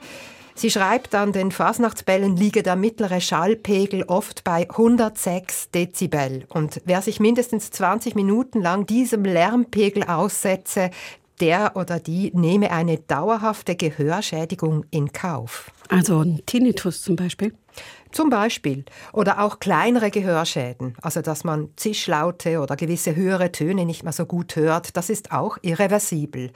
Sie 0.62 0.70
schreibt, 0.70 1.12
an 1.16 1.32
den 1.32 1.50
Fasnachtsbällen 1.50 2.36
liege 2.36 2.62
der 2.62 2.76
mittlere 2.76 3.20
Schallpegel 3.20 4.04
oft 4.04 4.44
bei 4.44 4.70
106 4.70 5.72
Dezibel. 5.72 6.44
Und 6.50 6.80
wer 6.84 7.02
sich 7.02 7.18
mindestens 7.18 7.72
20 7.72 8.14
Minuten 8.14 8.60
lang 8.62 8.86
diesem 8.86 9.24
Lärmpegel 9.24 10.04
aussetze, 10.04 10.92
der 11.40 11.72
oder 11.74 11.98
die 11.98 12.30
nehme 12.32 12.70
eine 12.70 12.98
dauerhafte 12.98 13.74
Gehörschädigung 13.74 14.84
in 14.92 15.10
Kauf. 15.10 15.72
Also 15.88 16.20
ein 16.20 16.42
Tinnitus 16.46 17.02
zum 17.02 17.16
Beispiel? 17.16 17.52
Zum 18.12 18.30
Beispiel. 18.30 18.84
Oder 19.12 19.42
auch 19.42 19.58
kleinere 19.58 20.12
Gehörschäden, 20.12 20.94
also 21.02 21.22
dass 21.22 21.42
man 21.42 21.70
Zischlaute 21.74 22.60
oder 22.60 22.76
gewisse 22.76 23.16
höhere 23.16 23.50
Töne 23.50 23.84
nicht 23.84 24.04
mehr 24.04 24.12
so 24.12 24.26
gut 24.26 24.54
hört, 24.54 24.96
das 24.96 25.10
ist 25.10 25.32
auch 25.32 25.58
irreversibel. 25.62 26.52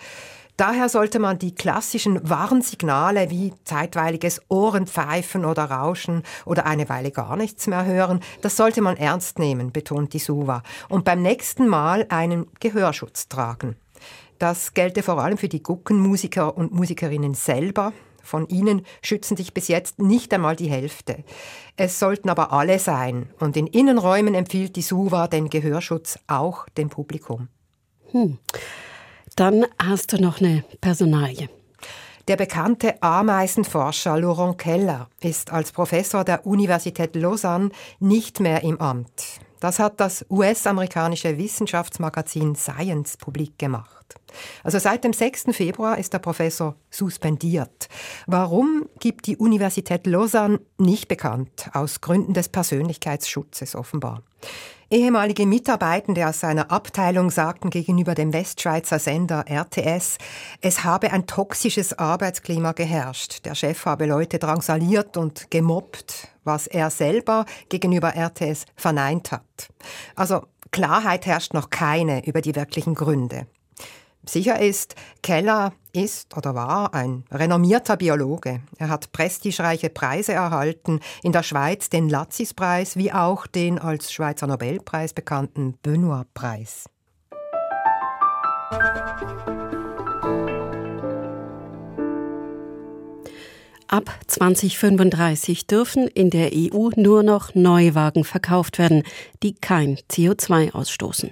Daher 0.56 0.88
sollte 0.88 1.18
man 1.18 1.38
die 1.38 1.54
klassischen 1.54 2.26
Warnsignale 2.28 3.30
wie 3.30 3.52
zeitweiliges 3.64 4.40
Ohrenpfeifen 4.48 5.44
oder 5.44 5.64
Rauschen 5.64 6.22
oder 6.46 6.64
eine 6.64 6.88
Weile 6.88 7.10
gar 7.10 7.36
nichts 7.36 7.66
mehr 7.66 7.84
hören, 7.84 8.20
das 8.40 8.56
sollte 8.56 8.80
man 8.80 8.96
ernst 8.96 9.38
nehmen, 9.38 9.70
betont 9.70 10.14
die 10.14 10.18
Suva, 10.18 10.62
und 10.88 11.04
beim 11.04 11.20
nächsten 11.20 11.68
Mal 11.68 12.06
einen 12.08 12.46
Gehörschutz 12.58 13.28
tragen. 13.28 13.76
Das 14.38 14.72
gelte 14.72 15.02
vor 15.02 15.18
allem 15.18 15.36
für 15.36 15.48
die 15.48 15.62
Guckenmusiker 15.62 16.56
und 16.56 16.72
Musikerinnen 16.72 17.34
selber. 17.34 17.92
Von 18.22 18.48
ihnen 18.48 18.84
schützen 19.02 19.36
sich 19.36 19.54
bis 19.54 19.68
jetzt 19.68 19.98
nicht 20.00 20.32
einmal 20.34 20.56
die 20.56 20.68
Hälfte. 20.68 21.22
Es 21.76 21.98
sollten 21.98 22.28
aber 22.28 22.52
alle 22.52 22.78
sein. 22.78 23.30
Und 23.38 23.56
in 23.56 23.66
Innenräumen 23.66 24.34
empfiehlt 24.34 24.76
die 24.76 24.82
SUVA 24.82 25.28
den 25.28 25.48
Gehörschutz 25.48 26.18
auch 26.26 26.68
dem 26.70 26.88
Publikum. 26.88 27.48
Hm. 28.10 28.38
Dann 29.36 29.66
hast 29.78 30.14
du 30.14 30.16
noch 30.16 30.40
eine 30.40 30.64
Personalie. 30.80 31.50
Der 32.26 32.36
bekannte 32.36 33.02
Ameisenforscher 33.02 34.18
Laurent 34.18 34.56
Keller 34.56 35.10
ist 35.20 35.52
als 35.52 35.72
Professor 35.72 36.24
der 36.24 36.46
Universität 36.46 37.14
Lausanne 37.14 37.68
nicht 38.00 38.40
mehr 38.40 38.62
im 38.62 38.80
Amt. 38.80 39.40
Das 39.60 39.78
hat 39.78 40.00
das 40.00 40.24
US-amerikanische 40.30 41.36
Wissenschaftsmagazin 41.36 42.54
Science 42.54 43.18
publik 43.18 43.58
gemacht. 43.58 44.14
Also 44.64 44.78
seit 44.78 45.04
dem 45.04 45.12
6. 45.12 45.48
Februar 45.52 45.98
ist 45.98 46.14
der 46.14 46.18
Professor 46.18 46.74
suspendiert. 46.90 47.88
Warum 48.26 48.88
gibt 49.00 49.26
die 49.26 49.36
Universität 49.36 50.06
Lausanne 50.06 50.60
nicht 50.78 51.08
bekannt, 51.08 51.68
aus 51.74 52.00
Gründen 52.00 52.32
des 52.32 52.48
Persönlichkeitsschutzes 52.48 53.76
offenbar. 53.76 54.22
Ehemalige 54.88 55.46
Mitarbeitende 55.46 56.28
aus 56.28 56.38
seiner 56.38 56.70
Abteilung 56.70 57.32
sagten 57.32 57.70
gegenüber 57.70 58.14
dem 58.14 58.32
Westschweizer 58.32 59.00
Sender 59.00 59.44
RTS, 59.48 60.18
es 60.60 60.84
habe 60.84 61.10
ein 61.10 61.26
toxisches 61.26 61.98
Arbeitsklima 61.98 62.70
geherrscht. 62.70 63.44
Der 63.44 63.56
Chef 63.56 63.84
habe 63.84 64.06
Leute 64.06 64.38
drangsaliert 64.38 65.16
und 65.16 65.50
gemobbt, 65.50 66.28
was 66.44 66.68
er 66.68 66.90
selber 66.90 67.46
gegenüber 67.68 68.14
RTS 68.14 68.64
verneint 68.76 69.32
hat. 69.32 69.72
Also 70.14 70.46
Klarheit 70.70 71.26
herrscht 71.26 71.52
noch 71.52 71.70
keine 71.70 72.24
über 72.24 72.40
die 72.40 72.54
wirklichen 72.54 72.94
Gründe. 72.94 73.48
Sicher 74.28 74.60
ist, 74.60 74.96
Keller 75.22 75.72
ist 75.92 76.36
oder 76.36 76.54
war 76.54 76.94
ein 76.94 77.24
renommierter 77.30 77.96
Biologe. 77.96 78.60
Er 78.76 78.88
hat 78.88 79.12
prestigereiche 79.12 79.88
Preise 79.88 80.32
erhalten, 80.32 81.00
in 81.22 81.32
der 81.32 81.42
Schweiz 81.42 81.88
den 81.90 82.08
Lazis-Preis 82.08 82.96
wie 82.96 83.12
auch 83.12 83.46
den 83.46 83.78
als 83.78 84.12
Schweizer 84.12 84.46
Nobelpreis 84.46 85.14
bekannten 85.14 85.78
Benoit-Preis. 85.82 86.86
Ab 93.88 94.12
2035 94.26 95.68
dürfen 95.68 96.08
in 96.08 96.30
der 96.30 96.50
EU 96.52 96.90
nur 96.96 97.22
noch 97.22 97.54
Neuwagen 97.54 98.24
verkauft 98.24 98.78
werden, 98.78 99.04
die 99.44 99.54
kein 99.54 99.96
CO2 100.10 100.72
ausstoßen. 100.72 101.30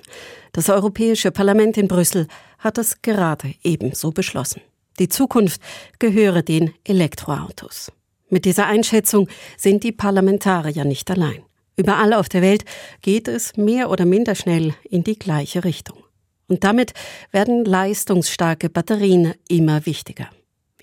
Das 0.52 0.68
Europäische 0.68 1.32
Parlament 1.32 1.76
in 1.76 1.88
Brüssel 1.88 2.28
hat 2.58 2.78
das 2.78 3.02
gerade 3.02 3.54
ebenso 3.64 4.12
beschlossen. 4.12 4.60
Die 5.00 5.08
Zukunft 5.08 5.60
gehöre 5.98 6.42
den 6.42 6.72
Elektroautos. 6.84 7.90
Mit 8.28 8.44
dieser 8.44 8.66
Einschätzung 8.66 9.28
sind 9.56 9.82
die 9.82 9.92
Parlamentarier 9.92 10.84
nicht 10.84 11.10
allein. 11.10 11.42
Überall 11.76 12.12
auf 12.12 12.28
der 12.28 12.42
Welt 12.42 12.64
geht 13.02 13.26
es 13.26 13.56
mehr 13.56 13.90
oder 13.90 14.04
minder 14.04 14.36
schnell 14.36 14.74
in 14.88 15.02
die 15.02 15.18
gleiche 15.18 15.64
Richtung. 15.64 16.04
Und 16.46 16.62
damit 16.62 16.92
werden 17.32 17.64
leistungsstarke 17.64 18.70
Batterien 18.70 19.34
immer 19.48 19.86
wichtiger. 19.86 20.28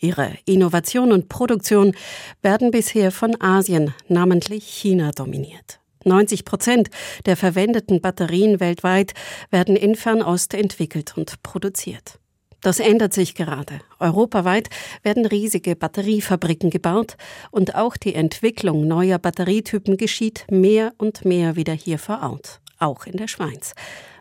Ihre 0.01 0.35
Innovation 0.45 1.11
und 1.11 1.29
Produktion 1.29 1.95
werden 2.41 2.71
bisher 2.71 3.11
von 3.11 3.39
Asien, 3.39 3.93
namentlich 4.07 4.65
China, 4.65 5.11
dominiert. 5.11 5.79
90 6.03 6.43
Prozent 6.43 6.89
der 7.27 7.37
verwendeten 7.37 8.01
Batterien 8.01 8.59
weltweit 8.59 9.13
werden 9.51 9.75
in 9.75 9.95
Fernost 9.95 10.55
entwickelt 10.55 11.15
und 11.15 11.43
produziert. 11.43 12.19
Das 12.61 12.79
ändert 12.79 13.13
sich 13.13 13.35
gerade. 13.35 13.79
Europaweit 13.99 14.69
werden 15.03 15.25
riesige 15.25 15.75
Batteriefabriken 15.75 16.71
gebaut 16.71 17.15
und 17.51 17.75
auch 17.75 17.97
die 17.97 18.15
Entwicklung 18.15 18.87
neuer 18.87 19.19
Batterietypen 19.19 19.97
geschieht 19.97 20.45
mehr 20.49 20.93
und 20.97 21.25
mehr 21.25 21.55
wieder 21.55 21.73
hier 21.73 21.99
vor 21.99 22.21
Ort, 22.21 22.59
auch 22.79 23.05
in 23.05 23.17
der 23.17 23.27
Schweiz. 23.27 23.73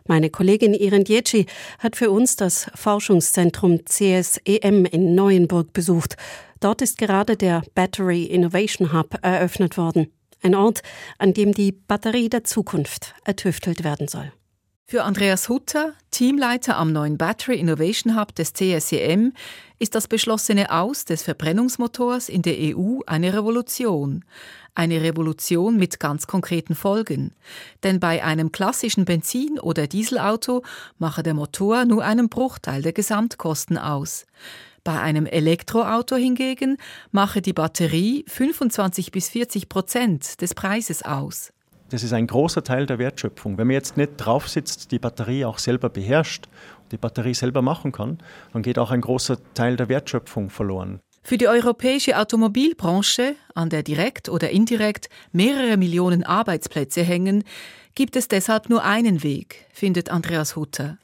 Meine 0.07 0.31
Kollegin 0.31 0.75
Iren 0.75 1.05
Dietschi 1.05 1.47
hat 1.79 1.97
für 1.97 2.11
uns 2.11 2.37
das 2.37 2.71
Forschungszentrum 2.75 3.87
CSEM 3.87 4.85
in 4.87 5.15
Neuenburg 5.15 5.73
besucht. 5.73 6.17
Dort 6.61 6.83
ist 6.83 6.99
gerade 6.99 7.37
der 7.37 7.63
Battery 7.75 8.25
Innovation 8.25 8.93
Hub 8.93 9.19
eröffnet 9.23 9.77
worden. 9.77 10.13
Ein 10.43 10.55
Ort, 10.55 10.83
an 11.19 11.35
dem 11.35 11.53
die 11.53 11.73
Batterie 11.73 12.29
der 12.29 12.45
Zukunft 12.45 13.15
ertüftelt 13.25 13.85
werden 13.85 14.09
soll. 14.09 14.33
Für 14.87 15.05
Andreas 15.05 15.49
Hutter, 15.49 15.93
Teamleiter 16.11 16.77
am 16.77 16.93
neuen 16.93 17.17
Battery 17.17 17.61
Innovation 17.61 18.19
Hub 18.19 18.35
des 18.35 18.53
CSEM, 18.55 19.35
ist 19.81 19.95
das 19.95 20.07
beschlossene 20.07 20.71
Aus 20.71 21.07
des 21.07 21.23
Verbrennungsmotors 21.23 22.29
in 22.29 22.43
der 22.43 22.55
EU 22.59 23.01
eine 23.07 23.33
Revolution. 23.33 24.25
Eine 24.75 25.03
Revolution 25.03 25.79
mit 25.79 25.99
ganz 25.99 26.27
konkreten 26.27 26.75
Folgen. 26.75 27.35
Denn 27.83 27.99
bei 27.99 28.23
einem 28.23 28.53
klassischen 28.53 29.07
Benzin- 29.07 29.59
oder 29.59 29.87
Dieselauto 29.87 30.63
mache 30.99 31.23
der 31.23 31.35
Motor 31.35 31.87
nur 31.87 32.05
einen 32.05 32.29
Bruchteil 32.29 32.83
der 32.83 32.93
Gesamtkosten 32.93 33.79
aus. 33.79 34.27
Bei 34.85 35.01
einem 35.01 35.27
Elektroauto 35.27 36.15
hingegen 36.15 36.77
mache 37.11 37.41
die 37.41 37.55
Batterie 37.55 38.25
25 38.29 39.11
bis 39.11 39.31
40 39.31 39.69
Prozent 39.71 40.43
des 40.43 40.55
Preises 40.55 41.03
aus. 41.03 41.53
Das 41.91 42.05
ist 42.05 42.13
ein 42.13 42.29
großer 42.29 42.63
Teil 42.63 42.87
der 42.87 42.99
Wertschöpfung. 42.99 43.59
Wenn 43.59 43.67
man 43.67 43.75
jetzt 43.75 43.97
nicht 43.97 44.13
drauf 44.17 44.49
sitzt, 44.49 44.93
die 44.93 45.01
Batterie 45.01 45.45
auch 45.45 45.59
selber 45.59 45.89
beherrscht, 45.89 46.49
die 46.91 46.97
Batterie 46.97 47.35
selber 47.35 47.63
machen 47.63 47.93
kann, 47.93 48.19
dann 48.53 48.63
geht 48.63 48.79
auch 48.79 48.91
ein 48.91 49.01
großer 49.01 49.39
Teil 49.55 49.77
der 49.77 49.89
Wertschöpfung 49.89 50.51
verloren. 50.51 51.01
Für 51.23 51.37
die 51.37 51.49
europäische 51.49 52.19
Automobilbranche, 52.19 53.35
an 53.55 53.69
der 53.69 53.83
direkt 53.83 54.29
oder 54.29 54.51
indirekt 54.51 55.09
mehrere 55.33 55.77
Millionen 55.77 56.25
Arbeitsplätze 56.25 57.03
hängen, 57.03 57.45
gibt 57.95 58.17
es 58.17 58.29
deshalb 58.29 58.71
nur 58.71 58.85
einen 58.85 59.23
Weg, 59.23 59.67
findet 59.73 60.11
Andreas 60.11 60.57
Hutter. 60.57 60.99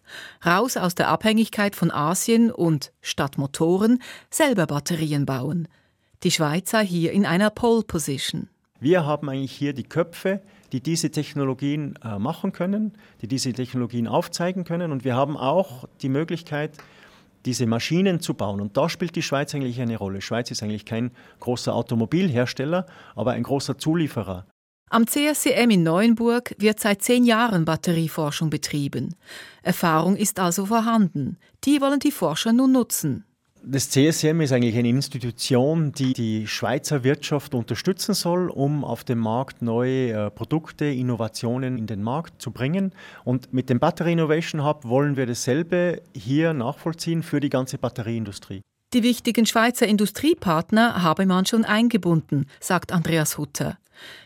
Raus 0.45 0.76
aus 0.76 0.95
der 0.95 1.09
Abhängigkeit 1.09 1.76
von 1.76 1.90
Asien 1.90 2.50
und 2.50 2.93
statt 3.02 3.38
Motoren 3.38 4.00
selber 4.31 4.66
Batterien 4.66 5.26
bauen. 5.26 5.69
Die 6.23 6.31
Schweizer 6.31 6.81
hier 6.81 7.12
in 7.12 7.26
einer 7.26 7.50
Pole 7.50 7.83
Position. 7.83 8.49
Wir 8.81 9.05
haben 9.05 9.28
eigentlich 9.28 9.52
hier 9.52 9.73
die 9.75 9.85
Köpfe, 9.85 10.40
die 10.73 10.81
diese 10.81 11.11
Technologien 11.11 11.99
äh, 12.05 12.19
machen 12.19 12.53
können, 12.53 12.93
die 13.23 13.29
diese 13.29 13.53
Technologien 13.53 14.09
aufzeigen 14.09 14.65
können. 14.65 14.93
Und 14.93 15.05
wir 15.05 15.15
haben 15.15 15.37
auch 15.37 15.89
die 16.03 16.09
Möglichkeit, 16.09 16.77
diese 17.45 17.67
Maschinen 17.67 18.21
zu 18.21 18.35
bauen. 18.35 18.61
Und 18.61 18.77
da 18.77 18.89
spielt 18.89 19.15
die 19.17 19.23
Schweiz 19.23 19.55
eigentlich 19.55 19.81
eine 19.81 19.97
Rolle. 19.97 20.21
Schweiz 20.21 20.51
ist 20.51 20.63
eigentlich 20.63 20.85
kein 20.85 21.13
großer 21.41 21.75
Automobilhersteller, 21.75 22.87
aber 23.15 23.33
ein 23.33 23.45
großer 23.45 23.79
Zulieferer. 23.79 24.47
Am 24.89 25.07
CSCM 25.07 25.71
in 25.71 25.83
Neuenburg 25.83 26.55
wird 26.59 26.79
seit 26.79 27.03
zehn 27.03 27.25
Jahren 27.25 27.65
Batterieforschung 27.65 28.51
betrieben. 28.51 29.17
Erfahrung 29.63 30.17
ist 30.17 30.39
also 30.39 30.67
vorhanden. 30.67 31.39
Die 31.65 31.81
wollen 31.81 31.99
die 31.99 32.13
Forscher 32.13 32.53
nun 32.53 32.73
nutzen. 32.73 33.25
Das 33.69 33.91
CSM 33.91 34.43
ist 34.43 34.53
eigentlich 34.53 34.77
eine 34.77 34.91
Institution, 34.91 35.91
die 35.91 36.13
die 36.13 36.47
Schweizer 36.47 37.03
Wirtschaft 37.03 37.53
unterstützen 37.53 38.15
soll, 38.15 38.49
um 38.49 38.85
auf 38.85 39.03
dem 39.03 39.19
Markt 39.19 39.61
neue 39.61 40.13
äh, 40.13 40.31
Produkte, 40.31 40.85
Innovationen 40.85 41.77
in 41.77 41.89
den 41.89 42.01
Markt 42.01 42.41
zu 42.41 42.53
bringen. 42.53 42.93
Und 43.25 43.53
mit 43.53 43.69
dem 43.69 43.81
Battery 43.81 44.13
Innovation 44.13 44.65
Hub 44.65 44.85
wollen 44.85 45.17
wir 45.17 45.27
dasselbe 45.27 46.01
hier 46.15 46.55
nachvollziehen 46.55 47.25
für 47.25 47.41
die 47.41 47.49
ganze 47.49 47.77
Batterieindustrie. 47.77 48.61
Die 48.95 49.03
wichtigen 49.03 49.47
Schweizer 49.47 49.89
Industriepartner 49.89 51.02
habe 51.02 51.26
man 51.26 51.45
schon 51.45 51.65
eingebunden, 51.65 52.47
sagt 52.61 52.93
Andreas 52.93 53.37
Hutter. 53.37 53.79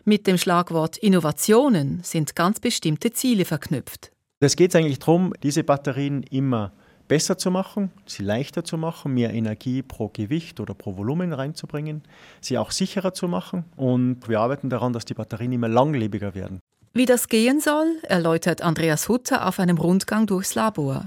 Mit 0.04 0.26
dem 0.26 0.36
Schlagwort 0.36 0.98
Innovationen 0.98 2.00
sind 2.02 2.36
ganz 2.36 2.60
bestimmte 2.60 3.10
Ziele 3.12 3.46
verknüpft. 3.46 4.12
Es 4.40 4.54
geht 4.54 4.76
eigentlich 4.76 4.98
darum, 4.98 5.32
diese 5.42 5.64
Batterien 5.64 6.24
immer 6.24 6.72
besser 7.10 7.36
zu 7.36 7.50
machen, 7.50 7.90
sie 8.06 8.22
leichter 8.22 8.62
zu 8.62 8.78
machen, 8.78 9.12
mehr 9.14 9.34
Energie 9.34 9.82
pro 9.82 10.08
Gewicht 10.08 10.60
oder 10.60 10.74
pro 10.74 10.96
Volumen 10.96 11.32
reinzubringen, 11.32 12.02
sie 12.40 12.56
auch 12.56 12.70
sicherer 12.70 13.12
zu 13.12 13.26
machen 13.26 13.64
und 13.76 14.28
wir 14.28 14.38
arbeiten 14.38 14.70
daran, 14.70 14.92
dass 14.92 15.06
die 15.06 15.14
Batterien 15.14 15.50
immer 15.50 15.66
langlebiger 15.66 16.36
werden. 16.36 16.60
Wie 16.92 17.06
das 17.06 17.26
gehen 17.26 17.58
soll, 17.60 17.96
erläutert 18.04 18.62
Andreas 18.62 19.08
Hutter 19.08 19.48
auf 19.48 19.58
einem 19.58 19.76
Rundgang 19.76 20.28
durchs 20.28 20.54
Labor. 20.54 21.06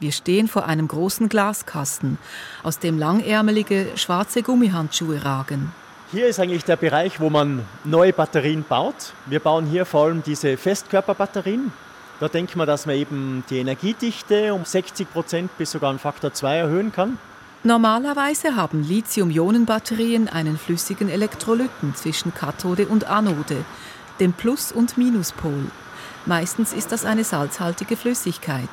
Wir 0.00 0.10
stehen 0.10 0.48
vor 0.48 0.66
einem 0.66 0.88
großen 0.88 1.28
Glaskasten, 1.28 2.18
aus 2.64 2.80
dem 2.80 2.98
langärmelige 2.98 3.86
schwarze 3.94 4.42
Gummihandschuhe 4.42 5.24
ragen. 5.24 5.72
Hier 6.10 6.26
ist 6.26 6.40
eigentlich 6.40 6.64
der 6.64 6.76
Bereich, 6.76 7.20
wo 7.20 7.30
man 7.30 7.64
neue 7.84 8.12
Batterien 8.12 8.64
baut. 8.68 9.12
Wir 9.26 9.38
bauen 9.38 9.66
hier 9.66 9.86
vor 9.86 10.06
allem 10.06 10.24
diese 10.24 10.56
Festkörperbatterien. 10.56 11.72
Da 12.20 12.28
denkt 12.28 12.54
man, 12.56 12.66
dass 12.66 12.86
man 12.86 12.96
eben 12.96 13.44
die 13.50 13.58
Energiedichte 13.58 14.54
um 14.54 14.64
60 14.64 15.12
Prozent 15.12 15.56
bis 15.58 15.72
sogar 15.72 15.90
einen 15.90 15.98
Faktor 15.98 16.32
2 16.32 16.56
erhöhen 16.56 16.92
kann. 16.92 17.18
Normalerweise 17.64 18.56
haben 18.56 18.82
Lithium-Ionen-Batterien 18.84 20.28
einen 20.28 20.58
flüssigen 20.58 21.08
Elektrolyten 21.08 21.94
zwischen 21.94 22.34
Kathode 22.34 22.86
und 22.86 23.06
Anode, 23.06 23.64
dem 24.20 24.32
Plus- 24.32 24.70
und 24.70 24.98
Minuspol. 24.98 25.70
Meistens 26.26 26.72
ist 26.72 26.92
das 26.92 27.04
eine 27.04 27.24
salzhaltige 27.24 27.96
Flüssigkeit. 27.96 28.68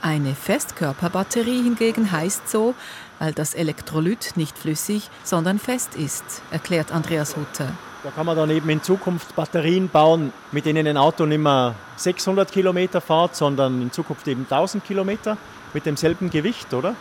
Eine 0.00 0.34
Festkörperbatterie 0.34 1.62
hingegen 1.62 2.10
heißt 2.10 2.48
so, 2.48 2.74
weil 3.18 3.32
das 3.32 3.54
Elektrolyt 3.54 4.32
nicht 4.36 4.58
flüssig, 4.58 5.10
sondern 5.22 5.58
fest 5.58 5.94
ist, 5.94 6.42
erklärt 6.50 6.90
Andreas 6.90 7.36
Hutter. 7.36 7.72
Da 8.04 8.10
kann 8.10 8.26
man 8.26 8.36
dann 8.36 8.50
eben 8.50 8.68
in 8.68 8.82
Zukunft 8.82 9.36
Batterien 9.36 9.88
bauen, 9.88 10.32
mit 10.50 10.66
denen 10.66 10.88
ein 10.88 10.96
Auto 10.96 11.24
nicht 11.24 11.38
mehr 11.38 11.76
600 11.94 12.50
Kilometer 12.50 13.00
fährt, 13.00 13.36
sondern 13.36 13.80
in 13.80 13.92
Zukunft 13.92 14.26
eben 14.26 14.42
1000 14.42 14.84
Kilometer 14.84 15.36
mit 15.72 15.86
demselben 15.86 16.28
Gewicht, 16.28 16.74
oder? 16.74 16.96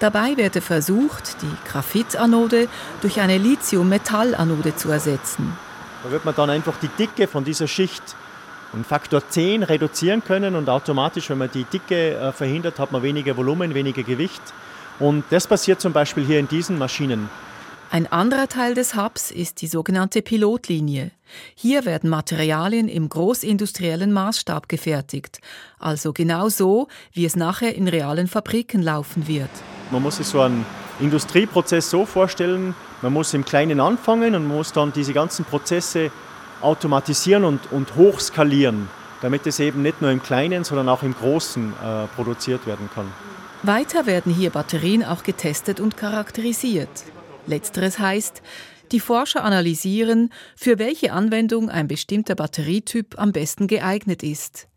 Dabei 0.00 0.36
werde 0.36 0.60
versucht, 0.60 1.40
die 1.40 1.70
Graphitanode 1.70 2.66
durch 3.00 3.20
eine 3.20 3.38
Lithium-Metall-Anode 3.38 4.74
zu 4.74 4.90
ersetzen. 4.90 5.56
Da 6.02 6.10
wird 6.10 6.24
man 6.24 6.34
dann 6.34 6.50
einfach 6.50 6.74
die 6.82 6.88
Dicke 6.88 7.28
von 7.28 7.44
dieser 7.44 7.68
Schicht 7.68 8.02
um 8.72 8.82
Faktor 8.82 9.22
10 9.28 9.62
reduzieren 9.62 10.24
können 10.24 10.56
und 10.56 10.68
automatisch, 10.68 11.30
wenn 11.30 11.38
man 11.38 11.50
die 11.52 11.62
Dicke 11.62 12.16
äh, 12.16 12.32
verhindert, 12.32 12.80
hat 12.80 12.90
man 12.90 13.04
weniger 13.04 13.36
Volumen, 13.36 13.72
weniger 13.72 14.02
Gewicht. 14.02 14.42
Und 14.98 15.24
das 15.30 15.46
passiert 15.46 15.80
zum 15.80 15.92
Beispiel 15.92 16.24
hier 16.24 16.40
in 16.40 16.48
diesen 16.48 16.76
Maschinen. 16.76 17.30
Ein 17.94 18.08
anderer 18.08 18.48
Teil 18.48 18.74
des 18.74 18.96
Hubs 18.96 19.30
ist 19.30 19.62
die 19.62 19.68
sogenannte 19.68 20.20
Pilotlinie. 20.20 21.12
Hier 21.54 21.84
werden 21.84 22.10
Materialien 22.10 22.88
im 22.88 23.08
großindustriellen 23.08 24.12
Maßstab 24.12 24.68
gefertigt, 24.68 25.38
also 25.78 26.12
genau 26.12 26.48
so, 26.48 26.88
wie 27.12 27.24
es 27.24 27.36
nachher 27.36 27.76
in 27.76 27.86
realen 27.86 28.26
Fabriken 28.26 28.82
laufen 28.82 29.28
wird. 29.28 29.48
Man 29.92 30.02
muss 30.02 30.16
sich 30.16 30.26
so 30.26 30.40
einen 30.40 30.66
Industrieprozess 30.98 31.88
so 31.88 32.04
vorstellen, 32.04 32.74
man 33.00 33.12
muss 33.12 33.32
im 33.32 33.44
Kleinen 33.44 33.78
anfangen 33.78 34.34
und 34.34 34.48
muss 34.48 34.72
dann 34.72 34.92
diese 34.92 35.12
ganzen 35.12 35.44
Prozesse 35.44 36.10
automatisieren 36.62 37.44
und, 37.44 37.70
und 37.70 37.94
hochskalieren, 37.94 38.88
damit 39.22 39.46
es 39.46 39.60
eben 39.60 39.82
nicht 39.82 40.02
nur 40.02 40.10
im 40.10 40.20
Kleinen, 40.20 40.64
sondern 40.64 40.88
auch 40.88 41.04
im 41.04 41.14
Großen 41.14 41.72
äh, 41.72 42.06
produziert 42.16 42.66
werden 42.66 42.90
kann. 42.92 43.06
Weiter 43.62 44.06
werden 44.06 44.34
hier 44.34 44.50
Batterien 44.50 45.04
auch 45.04 45.22
getestet 45.22 45.78
und 45.78 45.96
charakterisiert. 45.96 46.90
Letzteres 47.46 47.98
heißt, 47.98 48.42
die 48.92 49.00
Forscher 49.00 49.44
analysieren, 49.44 50.30
für 50.56 50.78
welche 50.78 51.12
Anwendung 51.12 51.70
ein 51.70 51.88
bestimmter 51.88 52.34
Batterietyp 52.34 53.18
am 53.18 53.32
besten 53.32 53.66
geeignet 53.66 54.22
ist. 54.22 54.68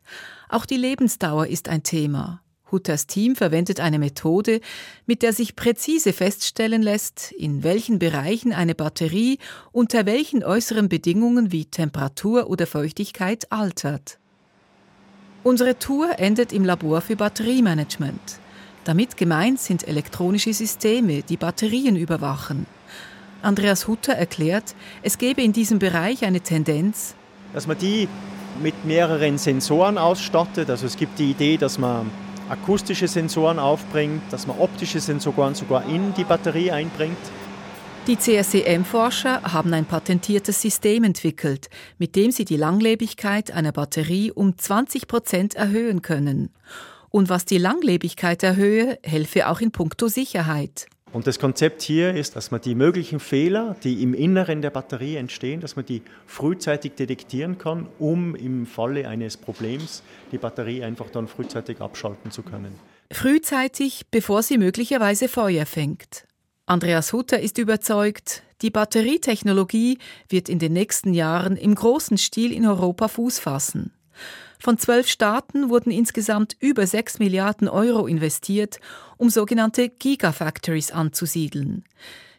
Auch 0.50 0.66
die 0.66 0.78
Lebensdauer 0.78 1.48
ist 1.48 1.70
ein 1.70 1.84
Thema. 1.84 2.42
Hutters 2.72 3.08
Team 3.08 3.36
verwendet 3.36 3.80
eine 3.80 4.00
Methode, 4.00 4.60
mit 5.06 5.22
der 5.22 5.34
sich 5.34 5.56
präzise 5.56 6.12
feststellen 6.12 6.82
lässt, 6.82 7.32
in 7.32 7.64
welchen 7.64 8.00
Bereichen 8.00 8.54
eine 8.54 8.76
Batterie 8.76 9.40
unter 9.72 10.06
welchen 10.06 10.44
äußeren 10.44 10.90
Bedingungen 10.90 11.52
wie 11.52 11.66
Temperatur 11.66 12.50
oder 12.50 12.68
Feuchtigkeit 12.68 13.52
altert. 13.52 14.20
Unsere 15.44 15.80
Tour 15.80 16.20
endet 16.20 16.52
im 16.52 16.66
Labor 16.66 17.00
für 17.00 17.16
Batteriemanagement. 17.16 18.40
Damit 18.88 19.18
gemeint 19.18 19.60
sind 19.60 19.86
elektronische 19.86 20.54
Systeme, 20.54 21.22
die 21.22 21.36
Batterien 21.36 21.98
überwachen. 21.98 22.68
Andreas 23.42 23.86
Hutter 23.86 24.14
erklärt, 24.14 24.76
es 25.02 25.18
gebe 25.18 25.42
in 25.42 25.52
diesem 25.52 25.78
Bereich 25.78 26.24
eine 26.24 26.40
Tendenz, 26.40 27.14
dass 27.54 27.68
man 27.68 27.78
die 27.78 28.08
mit 28.62 28.86
mehreren 28.86 29.38
Sensoren 29.38 29.98
ausstattet. 29.98 30.70
Also 30.70 30.86
es 30.86 30.96
gibt 30.96 31.20
die 31.20 31.32
Idee, 31.32 31.58
dass 31.58 31.78
man 31.78 32.10
akustische 32.48 33.10
Sensoren 33.10 33.60
aufbringt, 33.60 34.22
dass 34.32 34.48
man 34.48 34.58
optische 34.58 35.02
Sensoren 35.02 35.54
sogar 35.54 35.86
in 35.90 36.14
die 36.14 36.24
Batterie 36.24 36.72
einbringt. 36.72 37.18
Die 38.08 38.18
CSCM-Forscher 38.18 39.52
haben 39.52 39.74
ein 39.74 39.84
patentiertes 39.84 40.62
System 40.62 41.04
entwickelt, 41.04 41.70
mit 41.98 42.16
dem 42.16 42.32
sie 42.32 42.46
die 42.46 42.56
Langlebigkeit 42.56 43.52
einer 43.52 43.74
Batterie 43.74 44.32
um 44.32 44.58
20 44.58 45.10
Prozent 45.10 45.56
erhöhen 45.56 46.02
können. 46.02 46.52
Und 47.10 47.30
was 47.30 47.46
die 47.46 47.58
Langlebigkeit 47.58 48.44
erhöhe, 48.44 49.00
helfe 49.04 49.48
auch 49.48 49.62
in 49.62 49.72
puncto 49.72 50.08
Sicherheit. 50.08 50.88
Und 51.14 51.26
das 51.26 51.40
Konzept 51.40 51.82
hier 51.82 52.14
ist, 52.14 52.36
dass 52.36 52.52
man 52.52 52.60
die 52.60 52.76
möglichen 52.76 53.20
Fehler, 53.20 53.78
die 53.84 54.04
im 54.04 54.14
Inneren 54.14 54.62
der 54.62 54.72
Batterie 54.72 55.16
entstehen, 55.16 55.62
dass 55.62 55.78
man 55.78 55.86
die 55.86 56.02
frühzeitig 56.26 56.94
detektieren 56.94 57.58
kann, 57.58 57.88
um 57.98 58.36
im 58.36 58.66
Falle 58.66 59.08
eines 59.08 59.38
Problems 59.38 60.04
die 60.32 60.38
Batterie 60.38 60.84
einfach 60.84 61.10
dann 61.10 61.28
frühzeitig 61.28 61.80
abschalten 61.80 62.32
zu 62.32 62.44
können. 62.44 62.78
Frühzeitig, 63.12 64.08
bevor 64.12 64.44
sie 64.44 64.58
möglicherweise 64.58 65.30
Feuer 65.30 65.66
fängt. 65.66 66.26
Andreas 66.66 67.14
Hutter 67.14 67.40
ist 67.40 67.58
überzeugt, 67.58 68.44
die 68.62 68.70
Batterietechnologie 68.70 70.00
wird 70.28 70.50
in 70.50 70.60
den 70.60 70.74
nächsten 70.74 71.14
Jahren 71.14 71.56
im 71.56 71.74
großen 71.74 72.18
Stil 72.18 72.52
in 72.52 72.66
Europa 72.66 73.08
Fuß 73.08 73.40
fassen. 73.40 73.94
Von 74.60 74.78
zwölf 74.78 75.08
Staaten 75.08 75.70
wurden 75.70 75.92
insgesamt 75.92 76.56
über 76.60 76.88
sechs 76.88 77.20
Milliarden 77.20 77.68
Euro 77.68 78.08
investiert, 78.08 78.80
um 79.18 79.30
sogenannte 79.30 79.90
Gigafactories 79.90 80.92
anzusiedeln. 80.92 81.84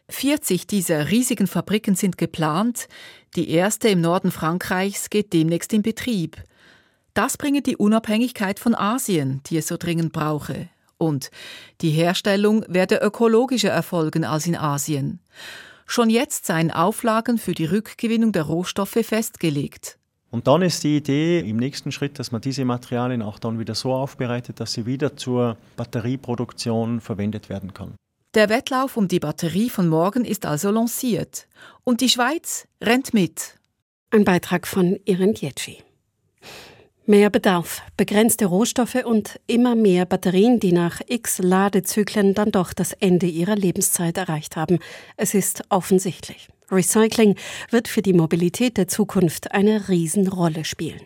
40 0.09 0.67
dieser 0.67 1.11
riesigen 1.11 1.47
Fabriken 1.47 1.95
sind 1.95 2.17
geplant. 2.17 2.87
Die 3.35 3.49
erste 3.49 3.89
im 3.89 4.01
Norden 4.01 4.31
Frankreichs 4.31 5.09
geht 5.09 5.33
demnächst 5.33 5.71
in 5.71 5.83
Betrieb. 5.83 6.37
Das 7.13 7.37
bringe 7.37 7.61
die 7.61 7.77
Unabhängigkeit 7.77 8.59
von 8.59 8.75
Asien, 8.75 9.41
die 9.47 9.57
es 9.57 9.67
so 9.67 9.77
dringend 9.77 10.11
brauche. 10.11 10.69
Und 10.97 11.31
die 11.81 11.91
Herstellung 11.91 12.65
werde 12.67 12.97
ökologischer 12.97 13.69
erfolgen 13.69 14.25
als 14.25 14.47
in 14.47 14.55
Asien. 14.55 15.19
Schon 15.85 16.09
jetzt 16.09 16.45
seien 16.45 16.71
Auflagen 16.71 17.37
für 17.37 17.53
die 17.53 17.65
Rückgewinnung 17.65 18.31
der 18.31 18.43
Rohstoffe 18.43 18.99
festgelegt. 19.01 19.98
Und 20.31 20.47
dann 20.47 20.61
ist 20.61 20.83
die 20.83 20.97
Idee 20.97 21.39
im 21.39 21.57
nächsten 21.57 21.91
Schritt, 21.91 22.19
dass 22.19 22.31
man 22.31 22.41
diese 22.41 22.63
Materialien 22.65 23.21
auch 23.21 23.39
dann 23.39 23.57
wieder 23.57 23.73
so 23.73 23.93
aufbereitet, 23.93 24.59
dass 24.59 24.73
sie 24.73 24.85
wieder 24.85 25.17
zur 25.17 25.57
Batterieproduktion 25.75 27.01
verwendet 27.01 27.49
werden 27.49 27.73
kann. 27.73 27.95
Der 28.35 28.49
Wettlauf 28.49 28.95
um 28.95 29.07
die 29.07 29.19
Batterie 29.19 29.71
von 29.71 29.87
morgen 29.87 30.23
ist 30.23 30.45
also 30.45 30.69
lanciert. 30.69 31.47
Und 31.83 32.01
die 32.01 32.09
Schweiz 32.09 32.67
rennt 32.79 33.11
mit. 33.13 33.55
Ein 34.11 34.23
Beitrag 34.23 34.67
von 34.67 34.99
Iren 35.05 35.33
Dietschi. 35.33 35.77
Mehr 37.07 37.31
Bedarf, 37.31 37.81
begrenzte 37.97 38.45
Rohstoffe 38.45 39.03
und 39.03 39.39
immer 39.47 39.73
mehr 39.73 40.05
Batterien, 40.05 40.59
die 40.59 40.71
nach 40.71 41.01
x 41.07 41.39
Ladezyklen 41.39 42.35
dann 42.35 42.51
doch 42.51 42.71
das 42.71 42.93
Ende 42.93 43.25
ihrer 43.25 43.55
Lebenszeit 43.55 44.15
erreicht 44.15 44.55
haben. 44.55 44.77
Es 45.17 45.33
ist 45.33 45.63
offensichtlich. 45.69 46.49
Recycling 46.71 47.35
wird 47.69 47.87
für 47.87 48.01
die 48.01 48.13
Mobilität 48.13 48.77
der 48.77 48.87
Zukunft 48.87 49.51
eine 49.51 49.89
Riesenrolle 49.89 50.65
spielen. 50.65 51.01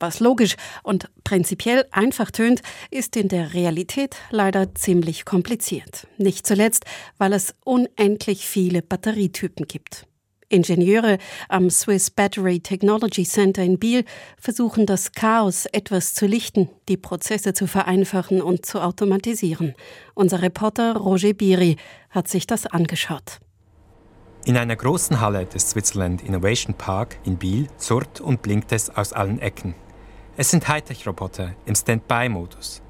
Was 0.00 0.18
logisch 0.18 0.56
und 0.82 1.10
prinzipiell 1.24 1.84
einfach 1.90 2.30
tönt, 2.30 2.62
ist 2.90 3.16
in 3.16 3.28
der 3.28 3.52
Realität 3.52 4.16
leider 4.30 4.74
ziemlich 4.74 5.26
kompliziert. 5.26 6.06
Nicht 6.16 6.46
zuletzt, 6.46 6.86
weil 7.18 7.34
es 7.34 7.54
unendlich 7.64 8.46
viele 8.46 8.80
Batterietypen 8.80 9.68
gibt. 9.68 10.06
Ingenieure 10.48 11.18
am 11.48 11.70
Swiss 11.70 12.10
Battery 12.10 12.60
Technology 12.60 13.24
Center 13.24 13.62
in 13.62 13.78
Biel 13.78 14.04
versuchen 14.36 14.84
das 14.84 15.12
Chaos 15.12 15.66
etwas 15.66 16.14
zu 16.14 16.26
lichten, 16.26 16.68
die 16.88 16.96
Prozesse 16.96 17.52
zu 17.52 17.66
vereinfachen 17.66 18.42
und 18.42 18.66
zu 18.66 18.80
automatisieren. 18.80 19.74
Unser 20.14 20.42
Reporter 20.42 20.96
Roger 20.96 21.34
Biri 21.34 21.76
hat 22.08 22.26
sich 22.26 22.46
das 22.46 22.66
angeschaut. 22.66 23.38
In 24.46 24.56
einer 24.56 24.74
großen 24.74 25.20
Halle 25.20 25.44
des 25.44 25.68
Switzerland 25.68 26.22
Innovation 26.22 26.72
Park 26.72 27.18
in 27.24 27.36
Biel 27.36 27.68
surrt 27.76 28.22
und 28.22 28.40
blinkt 28.40 28.72
es 28.72 28.88
aus 28.88 29.12
allen 29.12 29.38
Ecken. 29.38 29.74
Es 30.38 30.50
sind 30.50 30.66
Hightech-Roboter 30.66 31.52
im 31.66 31.74
Standby-Modus. 31.74 32.80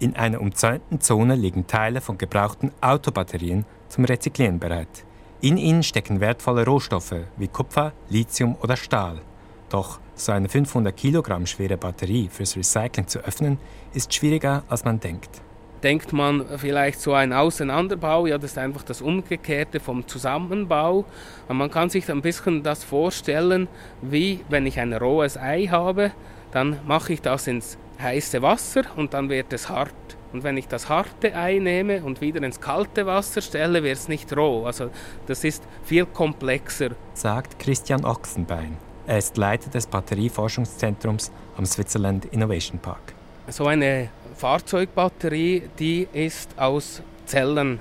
In 0.00 0.16
einer 0.16 0.40
umzäunten 0.40 1.00
Zone 1.00 1.36
liegen 1.36 1.68
Teile 1.68 2.00
von 2.00 2.18
gebrauchten 2.18 2.72
Autobatterien 2.80 3.64
zum 3.88 4.06
Rezyklieren 4.06 4.58
bereit. 4.58 5.04
In 5.40 5.56
ihnen 5.56 5.84
stecken 5.84 6.18
wertvolle 6.18 6.64
Rohstoffe 6.64 7.14
wie 7.36 7.46
Kupfer, 7.46 7.92
Lithium 8.08 8.56
oder 8.60 8.76
Stahl. 8.76 9.20
Doch 9.68 10.00
so 10.16 10.32
eine 10.32 10.48
500 10.48 10.96
Kilogramm 10.96 11.46
schwere 11.46 11.76
Batterie 11.76 12.28
fürs 12.28 12.56
Recycling 12.56 13.06
zu 13.06 13.20
öffnen, 13.20 13.58
ist 13.94 14.12
schwieriger, 14.12 14.64
als 14.68 14.84
man 14.84 14.98
denkt. 14.98 15.42
Denkt 15.82 16.12
man 16.12 16.44
vielleicht 16.58 17.00
so 17.00 17.12
ein 17.12 17.32
Auseinanderbau, 17.32 18.26
ja, 18.26 18.36
das 18.36 18.52
ist 18.52 18.58
einfach 18.58 18.82
das 18.82 19.00
Umgekehrte 19.00 19.78
vom 19.78 20.06
Zusammenbau. 20.08 21.04
Und 21.46 21.56
man 21.56 21.70
kann 21.70 21.88
sich 21.88 22.10
ein 22.10 22.22
bisschen 22.22 22.62
das 22.62 22.82
vorstellen, 22.82 23.68
wie 24.02 24.40
wenn 24.48 24.66
ich 24.66 24.80
ein 24.80 24.92
rohes 24.92 25.36
Ei 25.36 25.66
habe, 25.66 26.10
dann 26.50 26.80
mache 26.86 27.12
ich 27.12 27.22
das 27.22 27.46
ins 27.46 27.78
heiße 28.00 28.42
Wasser 28.42 28.82
und 28.96 29.14
dann 29.14 29.28
wird 29.28 29.52
es 29.52 29.68
hart. 29.68 29.92
Und 30.32 30.42
wenn 30.42 30.56
ich 30.56 30.68
das 30.68 30.88
harte 30.88 31.34
Ei 31.34 31.58
nehme 31.58 32.02
und 32.02 32.20
wieder 32.20 32.42
ins 32.42 32.60
kalte 32.60 33.06
Wasser 33.06 33.40
stelle, 33.40 33.82
wird 33.82 33.96
es 33.96 34.08
nicht 34.08 34.36
roh. 34.36 34.66
Also 34.66 34.90
das 35.26 35.44
ist 35.44 35.62
viel 35.84 36.06
komplexer. 36.06 36.90
Sagt 37.14 37.58
Christian 37.58 38.04
Ochsenbein. 38.04 38.76
Er 39.06 39.18
ist 39.18 39.38
Leiter 39.38 39.70
des 39.70 39.86
Batterieforschungszentrums 39.86 41.32
am 41.56 41.64
Switzerland 41.64 42.26
Innovation 42.26 42.78
Park. 42.78 43.14
So 43.48 43.66
eine 43.66 44.10
Fahrzeugbatterie, 44.38 45.64
die 45.80 46.06
ist 46.12 46.56
aus 46.56 47.02
Zellen 47.26 47.80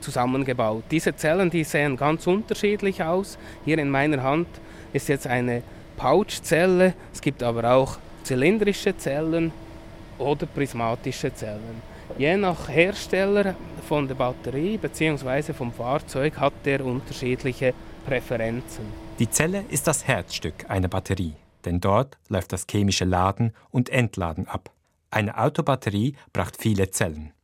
zusammengebaut. 0.00 0.82
Diese 0.90 1.14
Zellen, 1.14 1.48
die 1.48 1.62
sehen 1.62 1.96
ganz 1.96 2.26
unterschiedlich 2.26 3.00
aus. 3.02 3.38
Hier 3.64 3.78
in 3.78 3.88
meiner 3.88 4.20
Hand 4.20 4.48
ist 4.92 5.08
jetzt 5.08 5.28
eine 5.28 5.62
Pouchzelle. 5.96 6.94
Es 7.12 7.20
gibt 7.20 7.40
aber 7.44 7.72
auch 7.72 7.98
zylindrische 8.24 8.96
Zellen 8.96 9.52
oder 10.18 10.46
prismatische 10.46 11.32
Zellen. 11.32 11.82
Je 12.18 12.36
nach 12.36 12.68
Hersteller 12.68 13.54
von 13.88 14.08
der 14.08 14.16
Batterie 14.16 14.78
bzw. 14.78 15.52
vom 15.52 15.72
Fahrzeug 15.72 16.36
hat 16.36 16.52
der 16.64 16.84
unterschiedliche 16.84 17.74
Präferenzen. 18.04 18.86
Die 19.20 19.30
Zelle 19.30 19.64
ist 19.70 19.86
das 19.86 20.06
Herzstück 20.08 20.68
einer 20.68 20.88
Batterie, 20.88 21.34
denn 21.64 21.80
dort 21.80 22.18
läuft 22.28 22.52
das 22.52 22.66
chemische 22.68 23.04
Laden 23.04 23.52
und 23.70 23.88
Entladen 23.88 24.48
ab. 24.48 24.70
Eine 25.12 25.36
Autobatterie 25.36 26.16
braucht 26.32 26.56
viele 26.56 26.90
Zellen. 26.90 27.34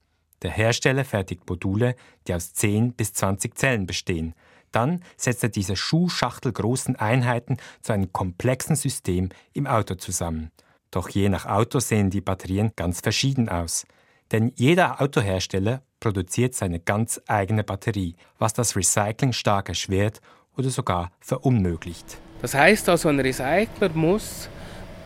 Der 0.40 0.50
Hersteller 0.50 1.04
fertigt 1.04 1.48
Module, 1.48 1.96
die 2.26 2.32
aus 2.32 2.54
10 2.54 2.94
bis 2.94 3.12
20 3.12 3.58
Zellen 3.58 3.86
bestehen. 3.86 4.34
Dann 4.72 5.04
setzt 5.18 5.42
er 5.42 5.50
diese 5.50 5.76
schuhschachtelgroßen 5.76 6.96
Einheiten 6.96 7.58
zu 7.82 7.92
einem 7.92 8.10
komplexen 8.10 8.74
System 8.74 9.28
im 9.52 9.66
Auto 9.66 9.96
zusammen. 9.96 10.50
Doch 10.90 11.10
je 11.10 11.28
nach 11.28 11.44
Auto 11.44 11.78
sehen 11.78 12.08
die 12.08 12.22
Batterien 12.22 12.72
ganz 12.74 13.00
verschieden 13.00 13.50
aus. 13.50 13.86
Denn 14.32 14.50
jeder 14.56 15.02
Autohersteller 15.02 15.82
produziert 16.00 16.54
seine 16.54 16.80
ganz 16.80 17.20
eigene 17.26 17.64
Batterie, 17.64 18.16
was 18.38 18.54
das 18.54 18.76
Recycling 18.76 19.34
stark 19.34 19.68
erschwert 19.68 20.22
oder 20.56 20.70
sogar 20.70 21.12
verunmöglicht. 21.20 22.16
Das 22.40 22.54
heißt 22.54 22.88
also, 22.88 23.10
ein 23.10 23.20
Recycler 23.20 23.90
muss 23.90 24.48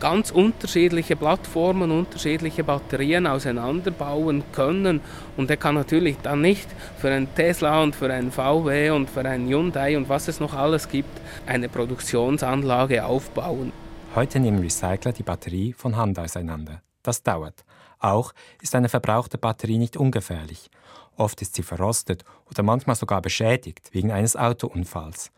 ganz 0.03 0.31
unterschiedliche 0.31 1.15
Plattformen, 1.15 1.89
unterschiedliche 1.89 2.65
Batterien 2.65 3.25
auseinanderbauen 3.25 4.43
können. 4.51 4.99
Und 5.37 5.49
er 5.49 5.55
kann 5.55 5.75
natürlich 5.75 6.17
dann 6.21 6.41
nicht 6.41 6.67
für 6.97 7.09
einen 7.09 7.33
Tesla 7.35 7.81
und 7.81 7.95
für 7.95 8.11
einen 8.11 8.29
VW 8.29 8.89
und 8.89 9.09
für 9.09 9.21
einen 9.21 9.47
Hyundai 9.47 9.95
und 9.95 10.09
was 10.09 10.27
es 10.27 10.41
noch 10.41 10.55
alles 10.55 10.89
gibt, 10.89 11.21
eine 11.45 11.69
Produktionsanlage 11.69 13.05
aufbauen. 13.05 13.71
Heute 14.13 14.41
nehmen 14.41 14.59
Recycler 14.59 15.13
die 15.13 15.23
Batterie 15.23 15.71
von 15.71 15.95
Hand 15.95 16.19
auseinander. 16.19 16.81
Das 17.01 17.23
dauert. 17.23 17.63
Auch 17.99 18.33
ist 18.61 18.75
eine 18.75 18.89
verbrauchte 18.89 19.37
Batterie 19.37 19.77
nicht 19.77 19.95
ungefährlich. 19.95 20.69
Oft 21.15 21.41
ist 21.41 21.55
sie 21.55 21.63
verrostet 21.63 22.25
oder 22.51 22.61
manchmal 22.61 22.97
sogar 22.97 23.21
beschädigt 23.21 23.87
wegen 23.93 24.11
eines 24.11 24.35
Autounfalls. 24.35 25.31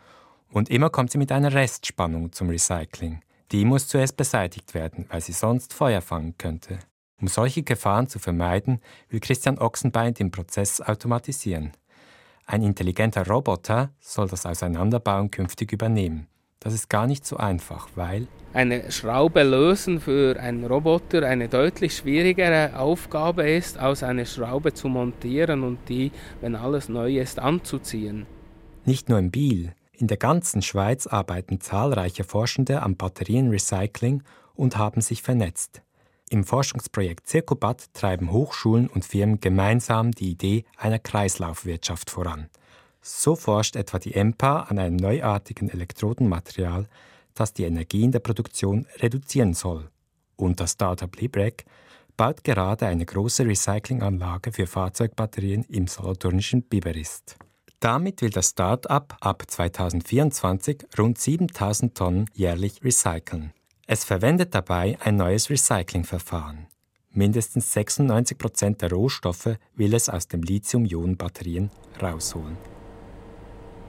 Und 0.52 0.72
immer 0.72 0.90
kommt 0.90 1.12
sie 1.12 1.20
mit 1.20 1.32
einer 1.32 1.54
Restspannung 1.54 2.32
zum 2.32 2.50
Recycling. 2.50 3.22
Die 3.52 3.66
muss 3.66 3.88
zuerst 3.88 4.18
beseitigt 4.18 4.74
werden, 4.74 5.06
weil 5.10 5.22
sie 5.22 5.34
sonst 5.34 5.74
Feuer 5.74 6.02
fangen 6.02 6.36
könnte. 6.38 6.80
Um 7.22 7.28
solche 7.28 7.64
Gefahren 7.64 8.08
zu 8.08 8.20
vermeiden, 8.20 8.82
will 9.10 9.20
Christian 9.20 9.58
Ochsenbein 9.58 10.14
den 10.14 10.32
Prozess 10.32 10.82
automatisieren. 10.82 11.72
Ein 12.46 12.62
intelligenter 12.62 13.26
Roboter 13.28 13.92
soll 14.00 14.28
das 14.28 14.46
Auseinanderbauen 14.46 15.32
künftig 15.32 15.72
übernehmen. 15.72 16.28
Das 16.60 16.74
ist 16.74 16.90
gar 16.90 17.06
nicht 17.06 17.26
so 17.26 17.38
einfach, 17.38 17.90
weil 17.96 18.28
eine 18.54 18.92
Schraube 18.92 19.44
lösen 19.44 20.00
für 20.00 20.40
einen 20.40 20.66
Roboter 20.66 21.28
eine 21.28 21.48
deutlich 21.48 21.96
schwierigere 21.98 22.78
Aufgabe 22.80 23.50
ist, 23.50 23.78
als 23.78 24.02
eine 24.02 24.26
Schraube 24.26 24.74
zu 24.74 24.88
montieren 24.88 25.64
und 25.64 25.78
die, 25.90 26.12
wenn 26.42 26.56
alles 26.56 26.90
neu 26.90 27.20
ist, 27.20 27.38
anzuziehen. 27.38 28.26
Nicht 28.84 29.10
nur 29.10 29.20
in 29.20 29.30
Biel, 29.30 29.74
in 29.98 30.08
der 30.08 30.18
ganzen 30.18 30.62
Schweiz 30.62 31.08
arbeiten 31.08 31.62
zahlreiche 31.62 32.24
Forschende 32.24 32.82
am 32.82 32.96
Batterienrecycling 32.96 34.24
und 34.54 34.78
haben 34.78 35.02
sich 35.02 35.22
vernetzt. 35.22 35.82
Im 36.30 36.44
Forschungsprojekt 36.44 37.28
Circubat 37.28 37.94
treiben 37.94 38.32
Hochschulen 38.32 38.88
und 38.88 39.06
Firmen 39.06 39.40
gemeinsam 39.40 40.12
die 40.12 40.32
Idee 40.32 40.66
einer 40.78 41.00
Kreislaufwirtschaft 41.00 42.10
voran. 42.10 42.50
So 43.02 43.36
forscht 43.36 43.76
etwa 43.76 44.00
die 44.00 44.16
EMPA 44.16 44.62
an 44.62 44.80
einem 44.80 44.96
neuartigen 44.96 45.70
Elektrodenmaterial, 45.70 46.88
das 47.36 47.54
die 47.54 47.66
Energie 47.66 48.04
in 48.04 48.12
der 48.12 48.20
Produktion 48.20 48.88
reduzieren 48.98 49.54
soll. 49.54 49.90
Und 50.36 50.60
das 50.60 50.72
Startup 50.72 51.16
Librec 51.16 51.66
baut 52.18 52.44
gerade 52.44 52.88
eine 52.88 53.06
große 53.06 53.46
Recyclinganlage 53.46 54.52
für 54.52 54.66
Fahrzeugbatterien 54.66 55.64
im 55.66 55.88
solothurnischen 55.88 56.64
Biberist. 56.64 57.38
Damit 57.86 58.24
will 58.24 58.32
das 58.32 58.50
Start-up 58.50 59.16
ab 59.22 59.44
2024 59.46 60.88
rund 60.98 61.20
7000 61.20 61.96
Tonnen 61.96 62.26
jährlich 62.34 62.84
recyceln. 62.84 63.54
Es 63.86 64.04
verwendet 64.04 64.56
dabei 64.56 64.98
ein 65.04 65.18
neues 65.18 65.52
Recyclingverfahren. 65.52 66.66
Mindestens 67.12 67.74
96 67.74 68.40
Prozent 68.40 68.82
der 68.82 68.92
Rohstoffe 68.92 69.60
will 69.76 69.94
es 69.94 70.10
aus 70.10 70.28
den 70.28 70.42
Lithium-Ionen-Batterien 70.42 71.70
rausholen. 72.02 72.58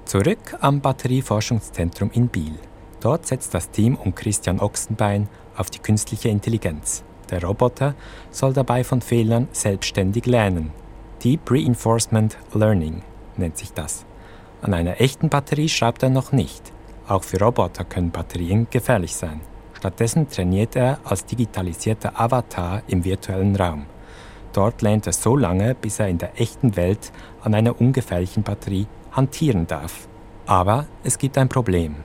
Zurück 0.05 0.59
am 0.61 0.83
Batterieforschungszentrum 0.83 2.11
in 2.11 2.29
Biel. 2.29 2.59
Dort 3.01 3.27
setzt 3.27 3.55
das 3.55 3.71
Team 3.71 3.95
um 3.97 4.15
Christian 4.15 4.61
Ochsenbein 4.61 5.27
auf 5.57 5.71
die 5.71 5.79
künstliche 5.79 6.29
Intelligenz. 6.29 7.03
Der 7.31 7.43
Roboter 7.43 7.95
soll 8.31 8.53
dabei 8.53 8.85
von 8.85 9.01
Fehlern 9.01 9.49
selbstständig 9.53 10.27
lernen. 10.27 10.71
Deep 11.25 11.51
Reinforcement 11.51 12.37
Learning 12.53 13.03
nennt 13.39 13.59
sich 13.59 13.73
das. 13.73 14.05
An 14.63 14.75
einer 14.75 15.01
echten 15.01 15.29
Batterie 15.29 15.69
schraubt 15.69 16.03
er 16.03 16.11
noch 16.11 16.33
nicht. 16.33 16.73
Auch 17.09 17.23
für 17.23 17.41
Roboter 17.41 17.85
können 17.85 18.11
Batterien 18.11 18.67
gefährlich 18.71 19.15
sein. 19.15 19.41
Stattdessen 19.75 20.29
trainiert 20.29 20.75
er 20.75 20.99
als 21.05 21.25
digitalisierter 21.25 22.19
Avatar 22.19 22.83
im 22.89 23.05
virtuellen 23.05 23.55
Raum. 23.55 23.87
Dort 24.53 24.81
lernt 24.81 25.07
er 25.07 25.13
so 25.13 25.37
lange, 25.37 25.75
bis 25.75 26.01
er 26.01 26.09
in 26.09 26.19
der 26.19 26.41
echten 26.41 26.77
Welt 26.77 27.13
an 27.43 27.55
einer 27.55 27.79
ungefährlichen 27.81 28.43
Batterie 28.43 28.87
hantieren 29.13 29.67
darf. 29.67 30.09
Aber 30.47 30.87
es 31.05 31.19
gibt 31.19 31.37
ein 31.37 31.49
Problem. 31.49 31.97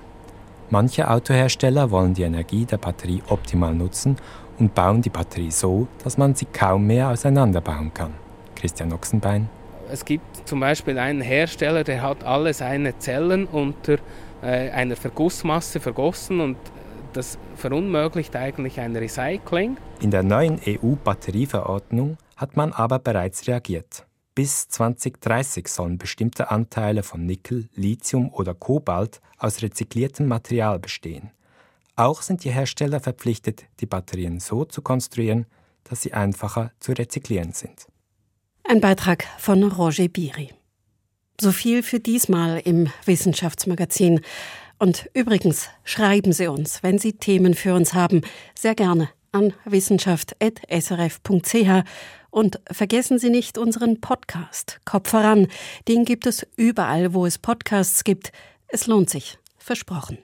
Manche 0.70 1.10
Autohersteller 1.10 1.92
wollen 1.92 2.14
die 2.14 2.24
Energie 2.24 2.66
der 2.66 2.78
Batterie 2.78 3.24
optimal 3.30 3.74
nutzen 3.74 4.18
und 4.60 4.76
bauen 4.76 5.02
die 5.02 5.10
Batterie 5.10 5.52
so, 5.52 5.88
dass 6.04 6.18
man 6.18 6.36
sie 6.36 6.46
kaum 6.46 6.88
mehr 6.88 7.10
auseinanderbauen 7.10 7.94
kann. 7.94 8.14
Christian 8.56 8.94
Ochsenbein 8.94 9.50
es 9.92 10.06
gibt 10.06 10.48
zum 10.48 10.60
Beispiel 10.60 10.98
einen 10.98 11.22
Hersteller, 11.22 11.84
der 11.84 12.02
hat 12.02 12.24
alle 12.24 12.54
seine 12.54 12.98
Zellen 12.98 13.46
unter 13.46 13.98
äh, 14.42 14.70
einer 14.70 14.96
Vergussmasse 14.96 15.80
vergossen 15.80 16.40
und 16.40 16.58
das 17.14 17.38
verunmöglicht 17.56 18.36
eigentlich 18.36 18.80
ein 18.80 18.96
Recycling. 18.96 19.78
In 20.00 20.12
der 20.12 20.24
neuen 20.24 20.60
EU-Batterieverordnung 20.66 22.18
hat 22.38 22.56
man 22.56 22.72
aber 22.72 23.00
bereits 23.00 23.48
reagiert. 23.48 24.06
Bis 24.34 24.70
2030 24.70 25.68
sollen 25.68 25.98
bestimmte 25.98 26.52
Anteile 26.52 27.04
von 27.04 27.26
Nickel, 27.26 27.68
Lithium 27.76 28.32
oder 28.34 28.54
Kobalt 28.54 29.20
aus 29.38 29.62
rezykliertem 29.62 30.28
Material 30.28 30.80
bestehen. 30.80 31.32
Auch 31.98 32.22
sind 32.22 32.46
die 32.46 32.52
Hersteller 32.52 33.02
verpflichtet, 33.02 33.66
die 33.82 33.86
Batterien 33.86 34.40
so 34.40 34.64
zu 34.64 34.82
konstruieren, 34.82 35.46
dass 35.84 36.02
sie 36.02 36.14
einfacher 36.14 36.72
zu 36.80 36.94
rezyklieren 36.94 37.52
sind. 37.52 37.91
Ein 38.72 38.80
Beitrag 38.80 39.28
von 39.38 39.64
Roger 39.64 40.08
Biri. 40.08 40.50
So 41.42 41.52
viel 41.52 41.84
für 41.84 42.00
diesmal 42.00 42.62
im 42.64 42.90
Wissenschaftsmagazin. 43.04 44.22
Und 44.80 45.10
übrigens, 45.14 45.68
schreiben 45.84 46.32
Sie 46.32 46.48
uns, 46.48 46.82
wenn 46.82 46.98
Sie 46.98 47.12
Themen 47.12 47.54
für 47.54 47.74
uns 47.74 47.94
haben, 47.94 48.22
sehr 48.56 48.74
gerne 48.74 49.10
an 49.34 49.52
wissenschaft.srf.ch 49.66 51.84
und 52.30 52.62
vergessen 52.72 53.20
Sie 53.20 53.30
nicht 53.30 53.58
unseren 53.58 54.00
Podcast 54.00 54.80
Kopf 54.86 55.10
voran. 55.10 55.50
Den 55.90 56.06
gibt 56.06 56.26
es 56.26 56.48
überall, 56.56 57.14
wo 57.14 57.26
es 57.26 57.40
Podcasts 57.40 58.06
gibt. 58.06 58.32
Es 58.70 58.88
lohnt 58.88 59.10
sich. 59.10 59.38
Versprochen. 59.58 60.18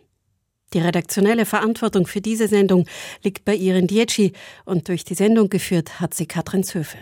Die 0.74 0.80
redaktionelle 0.80 1.46
Verantwortung 1.46 2.08
für 2.08 2.22
diese 2.22 2.48
Sendung 2.48 2.88
liegt 3.24 3.44
bei 3.44 3.56
Iren 3.56 3.88
Dietschi 3.88 4.32
und 4.64 4.88
durch 4.88 5.04
die 5.04 5.16
Sendung 5.16 5.50
geführt 5.50 6.00
hat 6.00 6.14
sie 6.14 6.28
Katrin 6.28 6.64
Zöfel. 6.64 7.02